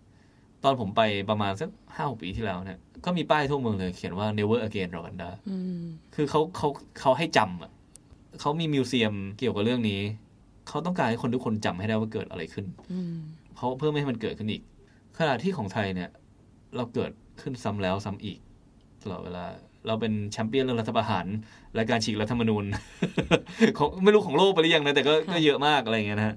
[0.65, 5.85] ตอนผมไปประมาณสักห้าหกปีที่แล้วเนี่ยก็มีป้ายทั่วเมืองเลยเขียนว่า never again รวันด้าอืม
[6.15, 6.69] คือเขาเขา
[7.01, 7.71] เขาให้จำอะ
[8.41, 10.01] เขามีมิวเซียมเกี่ยวกับเรื่องนี้
[10.69, 13.17] เขาต้องการให้คนทุกคนจำให้ได้ว่าเกิดอะไรขึ้นอืม
[13.63, 14.63] เพราะเพื่อไม่ให้มันเกิดขึ้นอีก
[15.19, 16.11] ขณะที่ของไทยเนี่ย
[16.77, 18.39] เราเกิดขึ้นซ้ำแล้วซ้ำอีก
[19.03, 19.45] ตลอดเวลา
[19.87, 21.27] เราเป็นแชมเปี้ยนเรื่องรัฐประหาร
[21.75, 22.65] และการฉีกรัฐธรรมนูญ
[23.79, 26.37] ของไม่รู้ของโลกไปหรือยังนะแต่ก็ก็เยอะมากอะไรอย่างเงี้ยนะฮะ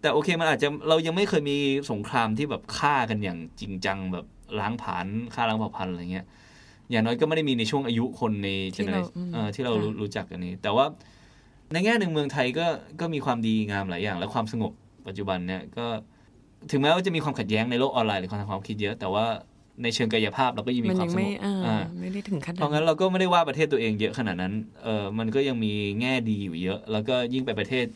[0.00, 1.56] แต่โอเคมันอาจจะเรายังไม่เคยมี
[1.90, 4.26] สงครามที่แบบฆ่ากันอย่างจริงจังแบบ
[4.60, 6.26] ล้างผลาญฆ่าล้างเผ่าพันธุ์อะไรเงี้ย
[6.90, 10.84] อย่างน้อยก็ไม่ได้มีในช่วงอายุคนในเจที่เนอเราเรอืมเอ่อที่เรารู้ค่ะรู้จักกันนี้ แต่ว่า
[11.72, 12.66] ในแง่หนึ่งเมืองไทยก็
[13.00, 14.72] ก็มีความดีงามหลายอย่าง และความสงบ
[15.06, 15.86] ปัจจุบันเนี่ยก็
[16.70, 19.24] ถึงแม้ว่าจะมีความขัดแย้งในโลกออนไลน์หรือความทางความคิดเยอะ แต่ว่า
[19.82, 24.52] ในเชิงกายภาพเราก็ยังมีมันควายัมงสงไม่บอ่าอ่าไม่ได้ถึงขั้นเพราะงั้นเราก็ไม่ได้ว่าประเทศตัวเองเยอะขนาดนั้น
[24.82, 27.86] เออมันก็ยังมีแง่ดีอยู่เยอะ แล้วก็ยิ่งไปประเทศ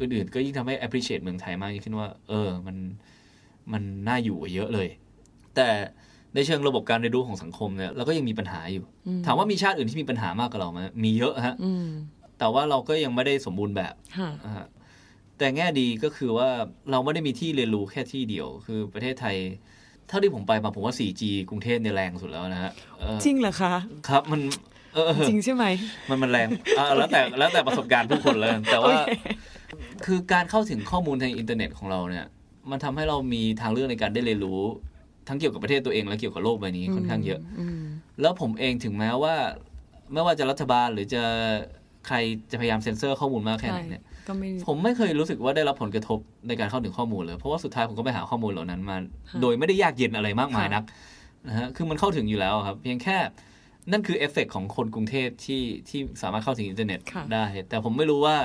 [0.00, 2.76] อื่นๆ ก็ยิ่งทำให้ appreciate เมืองไทยมากยิ่งขึ้นว่า เออมัน
[3.72, 4.88] มันน่าอยู่กว่าเยอะเลย
[5.56, 5.68] แต่
[6.34, 11.86] ในเชิงระบบการเรียนรู้ของสังคมเนี่ยเราก็ยังมีปัญหาอยู่อืมถามว่ามีชาติอื่นที่มีปัญหามากกว่าเราไหมมีเยอะฮะอืม
[12.38, 14.64] แต่ว่าเราก็ยังไม่ได้สมบูรณ์แบบค่ะอ่า
[15.40, 16.48] แต่แง่ดีก็คือว่า
[16.90, 19.36] เราไม่ได้มีที่เรียนรู้แค่ที่เดียว คือประเทศไทย
[20.08, 23.72] เท่าที่ผมไปมาผมว่า 4G กรุงเทพเนี่ยแรงสุดแล้วนะฮะเออจริงเหรอคะ
[24.08, 24.40] ครับมัน
[24.94, 25.64] เออจริงใช่ไหม
[26.08, 28.96] มันมันแรงอ่าแล้วแต่แล้วแต่ประสบการณ์ทุกคนเลยแต่ว่า
[30.06, 32.26] คือการเข้าถึงข้อมูลทางอินเทอร์เน็ตของเราเนี่ย
[32.70, 34.60] มันทำให้เรามีทางเลือกในการได้เรียนรู้
[35.28, 37.82] ทั้งเกี่ยวกับประเทศตัวเองและเกี่ยวกับโลกใบนี้ค่อนข้างเยอะอืม
[38.20, 39.34] แล้วผมเองถึงแม้ว่า
[40.12, 41.22] ไม่ว่าจะรัฐบาลหรือจะ
[42.06, 42.16] ใคร
[42.50, 46.18] จะพยายามเซ็นเซอร์ข้อมูลมากแค่ไหนเนี่ย ก็ไม่ผมไม่เคยรู้สึกว่าได้รับผลกระทบ
[46.48, 48.96] ในการเข้าถึงข้อมูลเลย เพราะว่าสุดท้ายผมก็ไปหาข้อมูลเหล่านั้นมา
[49.30, 50.84] ค่ะโดยไม่ได้ยากเย็นอะไรมากมายค่ะนัก
[51.46, 53.16] นะฮะคือมันเข้าถึงอยู่แล้วครับ เพียงแค่
[53.90, 58.36] นั่นคือเอฟเฟกต์ของคนกรุงเทพที่ที่สามารถเข้าถึงอินเทอร์เน็ตค่ะได้ แต่ผมไม่รู้ว่า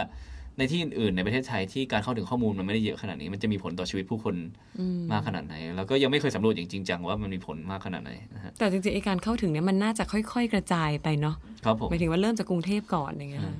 [0.58, 4.36] ในที่อื่นๆในประเทศไทยที่การเข้าถึงข้อมูลมันไม่ได้เยอะขนาดนี้ มันจะมีผลต่อชีวิตผู้คน
[4.80, 13.56] อืมมากขนาดไหน แล้วก็ยังไม่เคยสำรวจอย่างจริงจังว่ามันมีผลมากขนาดไหนนะฮะแต่จริงๆไอการเข้าถึงเนี่ยมันน่าจะค่อย ๆ กระจายไปเนาะครับผมหมายถึงว่าเริ่มจากกรุงเทพก่อนอย่างเงี้ยค่ะ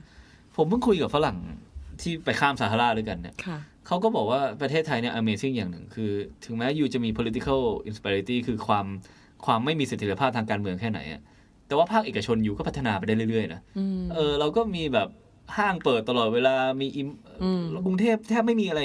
[0.56, 1.38] ผมเพิ่งคุยกับฝรั่ง
[2.02, 6.12] ที่ไปข้ามซาฮาราด้วยกันเนี่ยค่ะเขาก็บอกว่าประเทศไทยเนี่ย amazing อย่างหนึ่ง คือ
[6.46, 8.86] ถึงแม้อยู่จะมี political instability คือความ
[9.46, 11.22] ความไม่มีเสถียรภาพทางการเมืองแค่ไหนอะ
[11.68, 15.10] แต่ว่าภาคเอกชนอยู่ก็พัฒนาไปได้เรื่อยๆนะอืมเออเราก็มีแบบ
[15.58, 17.08] ห้างเปิดตลอดเวลามีอิม
[17.44, 18.82] อืมกรุงเทพแทบไม่มีอะไร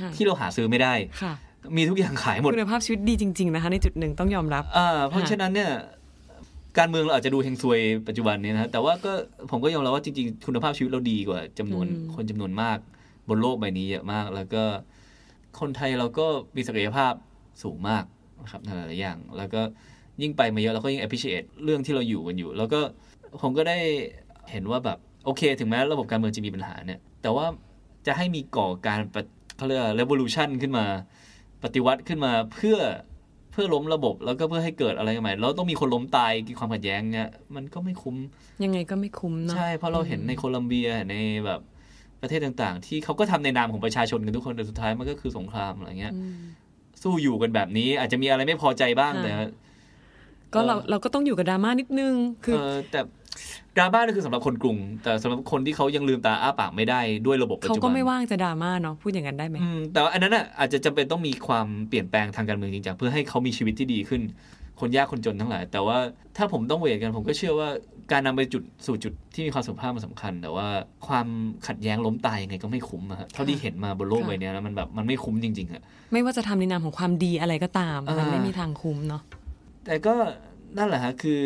[0.00, 1.34] ค่ะที่เราหาซื้อไม่ได้ค่ะ
[1.76, 5.72] มีทุกอย่างขายหมดคุณภาพชีวิตดีจริง ๆ นะคะ ในจุดหนึ่งต้องยอมรับอ่าเพราะค่ะฉะนั้นเนี่ย
[6.78, 9.12] การเมืองเราอาจจะดูเฮงซวยปัจจุบันนี้นะฮะแต่ว่าก็
[9.50, 12.78] ผมก็ยอมรับว่าจริงๆ คุณภาพชีวิตเราดีกว่าจำนวนคนจำนวนมาก
[13.28, 14.64] บนโลกใบนี้เยอะมาก แล้วก็
[15.60, 17.12] คนไทยเราก็มีศักยภาพ
[17.62, 18.04] สูงมาก
[18.42, 19.62] นะครับในหลายๆอย่าง แล้วก็
[20.22, 22.80] ยิ่งไปมาเยอะเราก็ยิ่ง appreciate เรื่องที่เราอยู่กันอยู่ แล้วก็
[23.42, 23.78] ผมก็ได้
[24.50, 27.46] เห็นว่าแบบโอเค ถึงแม้ระบบการเมืองจะมีปัญหาเนี่ย แต่ว่า
[28.06, 29.22] จะให้มีก่อการปะ
[29.56, 30.84] เขาเรียกว่า revolution ขึ้นมา
[31.62, 32.78] ปฏิวัติขึ้นมาเพื่อ
[33.52, 38.16] เพื่อล้มระบบแล้วก็เพื่อให้เกิดอะไรใหม่แล้วต้องมีคนล้มตายกินความขัดแย้งเนี่ยมันก็ไม่คุ้ม
[38.64, 41.14] ยังไงก็ไม่คุ้มเนาะใช่เพราะเราเห็นในโคลัมเบียใน
[41.46, 41.60] แบบ
[42.22, 46.36] ประเทศต่างๆ ที่เขาก็ทำในนามของประชาชนกันทุกคนแต่สุดท้ายมันก็คือสงครามอะไรเงี้ยอืม
[47.02, 49.32] สู้อยู่กันแบบนี้ อาจจะมีอะไรไม่พอใจบ้างค่ะแต่
[50.54, 53.00] ก็เราเราก็ต้องอยู่กับดราม่านิดนึง คือเออแต่
[53.76, 64.22] ดราม่านี่คือสำหรับคนกรุง แต่สำหรับคนที่เขายังลืมตาอ้าปากไม่ได้ด้วยระบบปัจเขาจุบันก็ไม่ว่างจะดราม่าเนาะพูดอย่างนั้นได้ไหมอืมแต่ว่าอันนั้นอะอาจจะจำเป็นต้องมีความเปลี่ยนแปลงทางการเมืองจริงจังเพื่อให้เขามีชีวิตที่ดีขึ้น
[64.80, 65.98] คนยากคนจนทั้งหลาย แต่ว่า
[66.36, 67.68] ถ้าผมต้องเวทกันผมก็เชื่อว่า
[68.12, 70.66] การนำไปจุดสู่จุดที่มีความสุภาพมันสำคัญ แต่ว่า
[71.06, 71.26] ความ
[71.66, 79.22] ขัดแย้งล้มตายยังไงก็ไม่คุ้มอะฮะเท่าที่เห็นมาบนโลกค่ะใบเนี้ยนะมันแบบมันไม่คุ้มจริงๆอะไม่ว่าจะทำในนามของความดีอะไรก็ตามอ่ามัมันไม่มีทางคุ้มเนาะ
[79.84, 80.14] แต่ก็
[80.78, 81.40] นั่นแหละฮะคือ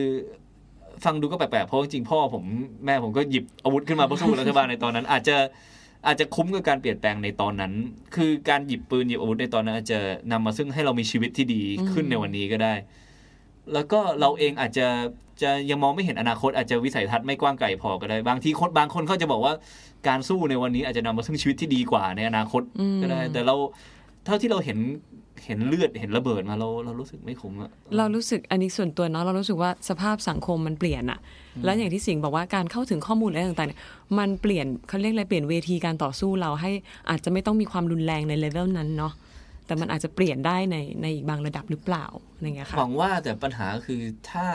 [1.05, 2.45] ฟังดูก็แปลกๆเพราะจริงๆพ่อผม
[2.85, 5.37] แม่ผมก็หยิบอาวุธขึ้นมาเพื่อสู้กับรัฐบาลในตอนนั้น อาจจะ
[6.07, 7.73] อาจจะคุ้มกับการเปลี่ยนแปลงในตอนนั้น
[8.15, 9.99] คือการหยิบปืนหยิบอาวุธในตอนนั้นอาจจะ
[10.33, 12.75] นำมาซึ่งให้เรามีชีวิตที่ดีขึ้นในวันนี้ก็ได้
[13.73, 14.87] แล้วก็เราเองอาจจะ
[15.43, 19.55] จะยังมองไม่เห็นอนาคตอาจจะวิสัยทัศน์ไม่กว้างไกลพอก็ได้ บางทีคนบางคนเขาจะบอกว่า
[20.09, 23.55] การสู้ในวันนี้อาจจะนำมาซึ่งชีวิตที่ดีกว่าในอนาคตอืมก็ได้ แต่เรา
[24.25, 24.79] เท่าที่เราเห็น
[25.45, 31.19] เห็นเลือดเห็นระเบิดมาเราเรารู้สึกไม่คุ้มอะเรารู้สึกอันนี้ส่วนตัวเนาะเรารู้สึกว่าสภาพสังคมมันเปลี่ยนอะ
[31.65, 33.81] แล้วอย่างที่สิงห์บอกว่าการเข้าถึงข้อมูลอะไรต่างๆเนี่ย
[34.19, 36.71] มันเปลี่ยนเขาเรียกอะไรเปลี่ยนเวทีการต่อสู้เราให้
[37.11, 39.13] อาจจะไม่ต้องมีความรุนแรงในเลเวลนั้นเนาะ
[39.67, 44.47] แต่มันอาจจะเปลี่ยนได้ในในอีกบางระดับหรือเปล่าอะไรเงี้ยค่ะหวังว่าแต่ปัญหาคือถ้า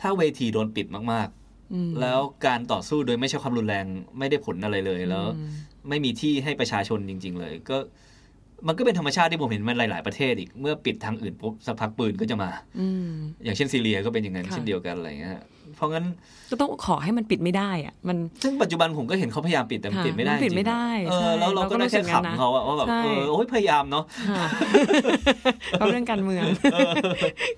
[0.00, 1.28] ถ้าเวทีโดนปิดมาก
[1.74, 3.86] อืมๆแล้วการต่อสู้โดยไม่ใช่ความรุนแรง
[4.18, 5.50] ไม่ได้ผลอะไรเลยแล้วอืม
[5.88, 7.78] ไม่มีที่ให้ประชาชนจริง ๆ เลย ก็
[8.66, 12.50] มันก็เป็นธรรมชาติที่ผมเห็นมันหลาย ๆ ประเทศอีก เมื่อปิดทางอื่นปุ๊บสักพักปืนก็จะมา
[12.80, 13.10] อืม
[13.44, 15.38] อย่างเช่นซีเรียก็เป็นอย่างนั้นค่ะเช่นเดียวกันอะไรเงี้ย
[15.76, 16.04] เพราะงั้น
[16.50, 24.46] ก็ต้องขอให้มันปิดไม่ได้อะมันซึ่งปัจจุบันผมก็เห็นเขาพยายามปิดแต่มันค่ะปิดไม่ได้มันปิดไม่ได้จริงๆเออใช่แล้วเราก็เราก็ได้รู้สึแค่กงั้นนะขำเขาอะว่าแบบใช่เออโอ้ยพยายามเนาะค่ะ
[25.70, 26.44] เพราะเรื่องการเมือง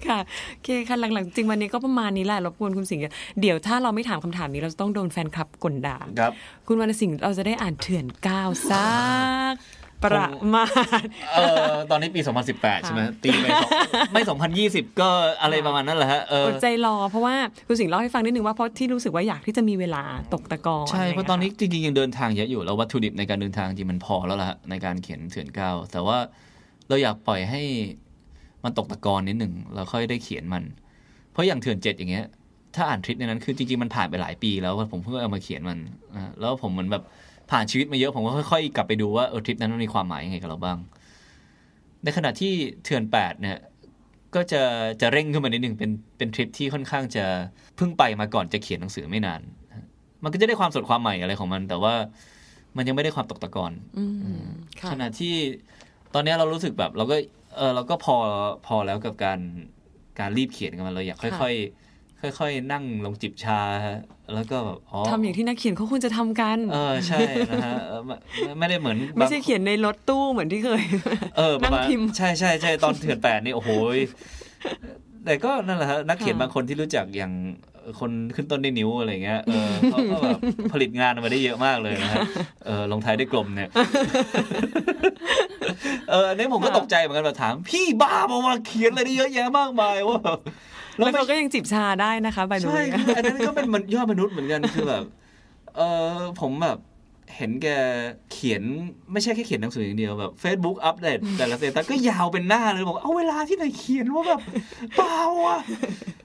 [0.07, 0.18] ค่ะ
[0.51, 3.03] โอเคค่ะหลังๆจริงวันนี้ก็ประมาณนี้แหละรบกวนคุณสิงห์
[3.40, 6.32] เดี๋ยวถ้าเราไม่ถามคำถามนี้เราจะต้องโดนแฟนคลับกลด่าครับ
[6.66, 8.88] คุณวรรณสิงห์เราจะได้อ่านเถื่อนก้าวซา
[9.53, 9.55] ก
[10.05, 10.68] ประมาณ
[11.34, 11.40] เอ
[11.70, 12.20] อตอนนี้ปี
[12.53, 13.28] 2018 ใช่ไหมตี
[14.12, 15.09] ไปสองไม่ 2020 ก็
[15.42, 17.34] อะไรประมาณนั้นแหละฮะเอออดใจรอเพราะว่า
[17.66, 20.03] คุณสิงห์เล่าให้ฟังนิดนึงว่าเพราะที่รู้สึกว่าอยากที่จะมีเวลา
[20.34, 26.18] ตกตะกอนใช่ไรเพราะตอนนี้จริงๆยังเดินทางเยอะอยู่ แล้ววัตถุดิบในการเดินทางจริงมันพอแล้วล่ะฮะในการเขียนเถื่อนก้าวแต่ว่า
[26.88, 27.62] เราอยากปล่อยให้
[28.64, 30.64] มันตกตะกอนนิดหนึ่งเราค่อยได้เขียนมัน
[31.32, 32.26] เพราะอย่างเถื่อนเจ็ดอย่างเงี้ย
[32.74, 35.78] ถ้าอ่านทริปในนั้นคือจริงๆมันผ่านไปหลายปีแล้วผมเพิ่งเอามาเขียนมัน
[36.14, 37.03] อะแล้วผมเหมือนแบบ
[37.51, 40.78] ผ่านชีวิตมาเยอะผมก็ค่อยๆ กลับไปดูว่าเออทริปนั้นมันมีความหมายยังไงกับเราบ้าง
[42.05, 42.53] ในขณะที่
[42.84, 43.59] เถื่อนแปดเนี่ย
[44.34, 44.62] ก็จะ
[45.01, 47.24] จะเร่งขึ้นมานิดหนึ่งเป็นเป็นทริปที่ค่อนข้างจะ
[47.76, 49.40] เพิ่งไปมาก่อนจะเขียนหนังสือไม่นาน
[50.24, 51.94] มันก็จะได้ความสดความใหม่อะไรของมัน แต่ว่า
[52.76, 54.05] มันยังไม่ได้ความตกตะกอนอื
[54.44, 54.46] ม
[54.80, 55.34] ค่ะขณะที่
[56.14, 57.16] ตอนเนี้ยเรารู้สึกแบบ เราก็
[57.57, 58.16] เออเราก็พอ
[58.66, 59.40] พอแล้วกับการ
[60.18, 61.88] การรีบเขียนกันมาเลยอยากค่อยๆ
[62.23, 63.61] ค่อยๆ นั่งลงจิบชา
[64.35, 67.19] แล้วก็แบบอ๋อทำอย่างที่นักเขียนเขาควรจะทำกัน เออใช่
[67.51, 68.16] นะฮะเออไม่
[68.59, 70.83] ไม่ได้เหมือนไม่ใช่เขียนในรถตู้เหมือนที่เคย
[71.37, 73.99] เออประมาณนั่งพิมพ์ใช่ใช่ใช่ตอนเถื่อนแปดนี่โอ้โหย
[75.25, 77.33] แต่ก็นั่นแหละฮะนักเขียนค่ะบางคนที่รู้จักอย่าง
[78.01, 80.39] คนขึ้นต้นด้วยนิ้วอะไรเงี้ยเออเขาก็แบบ
[80.73, 82.19] ผลิตงานออกมาได้เยอะมากเลยนะฮะ
[82.66, 83.71] เออลงท้ายด้วยกลมเนี่ย
[86.11, 90.21] เอออันนี้ผมก็ตกใจเหมือนกันแบบถาม พี่บ้าบอกว่าเขียนอะไรได้เยอะแยะมากมายว่า
[90.99, 95.05] แบบแล้วเขาก็ยังจิบชาได้นะคะใบดูใช่คืออันนั้นก็เป็นมันยอดมนุษย์เหมือนกันคือแบบ
[95.76, 95.80] เอ
[96.16, 96.78] อผมแบบ
[97.36, 97.68] เห็นแก
[98.32, 98.62] เขียน
[99.12, 104.40] ไม่ใช่แค่เขียนหนังสืออย่างเดียวแบบ Facebook อัปเดตแต่ละ status ก็ยาวเป็นหน้าเลยบอกเอาเวลาที่ไหนเขียนว่าแบบ
[104.96, 105.61] เปล่าอะ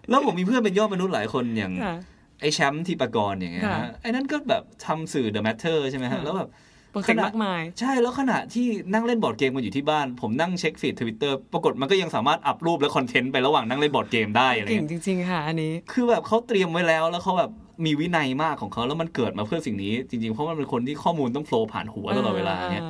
[0.09, 1.95] แล้วผมมีเพื่อนเป็นยอดมนุษย์หลายคนอย่างค่ะ
[2.41, 6.49] ไอ้แชมป์ทีปกรณ์อย่างเงี้ยค่ะฮะไอ้นั่นก็แบบทำสื่อ The Matter ใช่ไหมฮะค่ะแล้วแบบ
[6.93, 17.51] โปรเจกต์มากมาย ใช่แล้วขณะที่นั่งเล่น board game กันอยู่ที่บ้าน ผมนั่งเช็ค feed ทวิตเตอร์ปรากฏมันก็ยังสามารถอัพรูปและ content ไประหว่างนั่งเล่น board game ได้อะไรเก่งเงี้ยจริงๆค่ะอันนี้ คือแบบเขาเตรียมไว้แล้วแล้วเขาแบบ
[17.85, 22.85] มีวินัยมากของเขาแล้วมันเกิดมาเพื่อสิ่งนี้ จริงๆเพราะมันเป็นคนที่ข้อมูลต้องโฟล์ผ่านหัวตลอดเวลาเนี่ย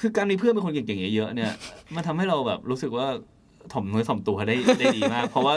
[0.00, 1.52] คือการมีเพื่อนเป็นคนเก่งๆเยอะๆเนี่ย
[1.94, 3.06] มันทำให้เราแบบรู้สึกว่า
[3.72, 5.54] ถ่อมเนื้อถ่อมตัวได้ได้ดีมาก เพราะว่า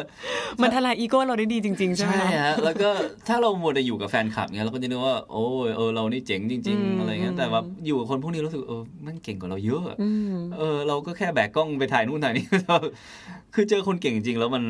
[0.62, 2.90] มันทลายอีโก้เราได้ดีจริง ๆ ใช่ไหมใช่คะฮะแล้วก็
[3.28, 12.46] ถ้าเรามัวแต่อยู่กับแฟนคลับเงี้ยเราก็จะนึกว่าโอ้ยเออเรานี่เจ๋งจริงอืมๆอะไรเงี้ยอืมแต่ว่าอยู่กับคนพวกนี้รู้สึกเออมันเก่งกว่าเราเยอะอืมเออ เราก็แค่แบกกล้องไปถ่ายนู่นถ่ายนี่
[13.54, 14.64] คือเจอคนเก่งจริงๆแล้วมัน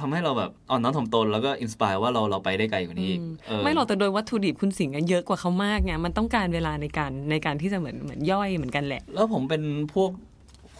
[0.00, 9.62] ทำให้เราแบบอ่อนน้อมถ่อมตนแล้วก็อินสปายว่าเราเราไปได้ไกลกว่านี้อีกเออไม่หรอกแต่โดยวัตถุดิบคุณสิงห์อะเยอะกว่าเขามากไงมันต้องการเวลาในการในการที่จะเหมือนเหมือนย่อยเหมือนกันแหละ แล้วผมเป็น
[9.94, 10.33] พวกพ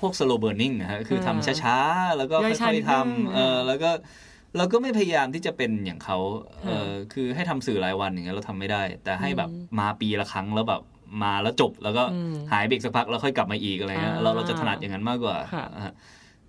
[0.07, 3.91] วก slow burning นะฮะคือทำอ่าช้าๆ แล้วก็ย่อยช้าค่อยนิดๆนึงทำเออแล้วก็
[4.57, 6.19] เราก็ไม่พยายามที่จะเป็นอย่างเขา
[6.67, 10.83] เออค่ะคือให้ทำสื่อรายวันอย่างเงี้ยเราทำไม่ได้ แต่ให้แบบอืมมาปีละครั้งแล้วแบบ
[11.23, 15.93] มาแล้วจบแล้วก็อืมหายเบรกสักพักแล้วค่อยกลับมาอีกอะไรเงี้ยอ่าเราเราจะถนัดอย่างนั้นมากกว่าค่ะอ่า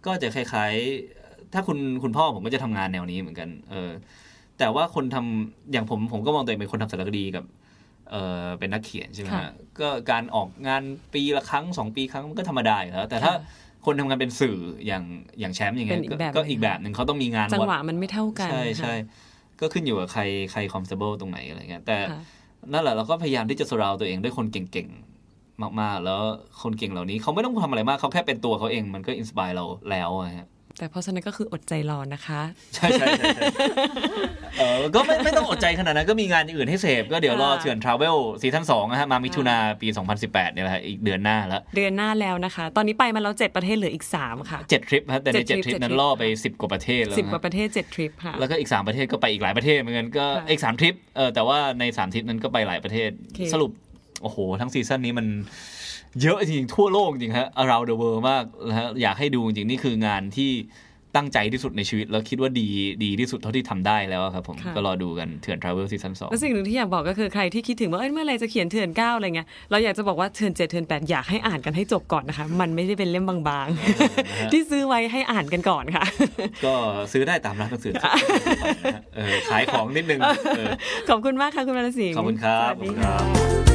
[0.06, 3.91] ก็จะคล้ายๆ ถ้าคุณคุณพ่อผมก็จะทำงานแนวนี้เหมือนกัน เออ
[4.60, 7.43] แต่ว่าคนทำอย่างผมผมก็มองตัวเองเป็นคนทำสารคดีกับ
[8.12, 10.84] เออเป็นนักเขียนใช่ไหมค่ะฮะก็การออกงาน
[11.14, 13.41] ปีละครั้งสองปีครั้งมันก็ธรรมดาอยู่แล้วแต่ถ้าค่ะ
[13.86, 15.03] คนทำงานเป็นสื่ออย่าง
[15.39, 18.93] อย่างแชมป์อย่างเงี้ยเป็นอีกแบบก็อีกแบบหนึ่งเขาต้องมีงานจังหวะวัดมันไม่เท่ากัน ใช่ใช่
[19.60, 22.20] ก็ขึ้นอยู่กับใครใคร comfortable ตรงไหนอะไรเงี้ยแต่ค่ะ
[22.74, 26.22] นั่นแหละเราก็พยายามที่จะ surround ตัวเองด้วยคนเก่งๆมากๆ แล้ว
[26.62, 30.47] คนเก่งเหล่านี้เขาไม่ต้องทำอะไรมากเขาแค่เป็นตัวเขาเองมันก็ inspire เราแล้วอะฮะ
[30.78, 32.41] แต่เพราะฉะนั้นก็คืออดใจรอนะคะ
[32.76, 33.43] ใช่ใช่ใช่ใช่
[34.59, 39.88] เออก็ไม่ไม่ต้องอดใจขนาดนั้นก็มีงานอื่นให้เสพก็เดี๋ยวรอค่ะเถื่อน Travel season สองนะฮะมามิถุนาปี
[40.21, 53.71] 2018เนี่ยแหละฮะอีกเดือนหน้าแล้ว เดือนหน้าแล้วนะคะ ตอนนี้ไปมาแล้วเจ็ดประเทศเหลืออีกสามค่ะเจ็ดทริปฮะแต่ในเจ็ดทริปเจ็ดทริปนั้นเจ็ดทริปล่อไปสิบกว่าประเทศแล้วสิบนะกว่าประเทศเจ็ดทริปค่ะ แล้วก็อีกสามประเทศก็ไปอีกหลายประเทศเหมือนกันก็ค่ะอีกสามทริปเออแต่ว่าในสามทริปนั้นก็ไปหลายประเทศโอเคสรุป
[54.21, 55.28] โอ้โห ทั้งซีซั่นนี้มัน
[56.22, 60.51] เยอะจริงๆทั่วโลกจริงฮะ around the world มากนะฮะอยากให้ดูจริงๆนี่คืองานที่
[61.20, 62.68] ตั้งใจที่สุดในชีวิต แล้วคิดว่าดี
[63.03, 76.05] ดีที่สุดเท่าที่ทำได้แล้วอะครับผมค่ะก็รอดูกันเถื่อน travel ซีซั่นสองแล้วสิ่งหนึ่งที่อยากบอกก็คือใครที่คิดถึงว่าเอ้ยเมื่อไหรจะเขียนเถื่อนเก้าอะไรเงี้ยเราอยากจะบอกว่าเถื่อนเจ็ดเถื่อนแปดอยากให้อ่านกันให้จบก่อนนะคะ มันไม่ได้เป็นเล่มบางๆ ที่ซื้อไว้ให้อ่านกันก่อนค่ะ
[76.66, 76.74] ก็
[77.11, 78.16] ซื้อได้ตามร้านหนังสือทั่วไป
[78.86, 80.20] นะฮะเออขายของนิดนึง
[80.57, 80.68] เออ
[81.09, 83.74] ขอบคุณมากค่ะคุณวรรณสิงห์ขอบคุณครับสวัสดีขอบคุณครัค่ะบ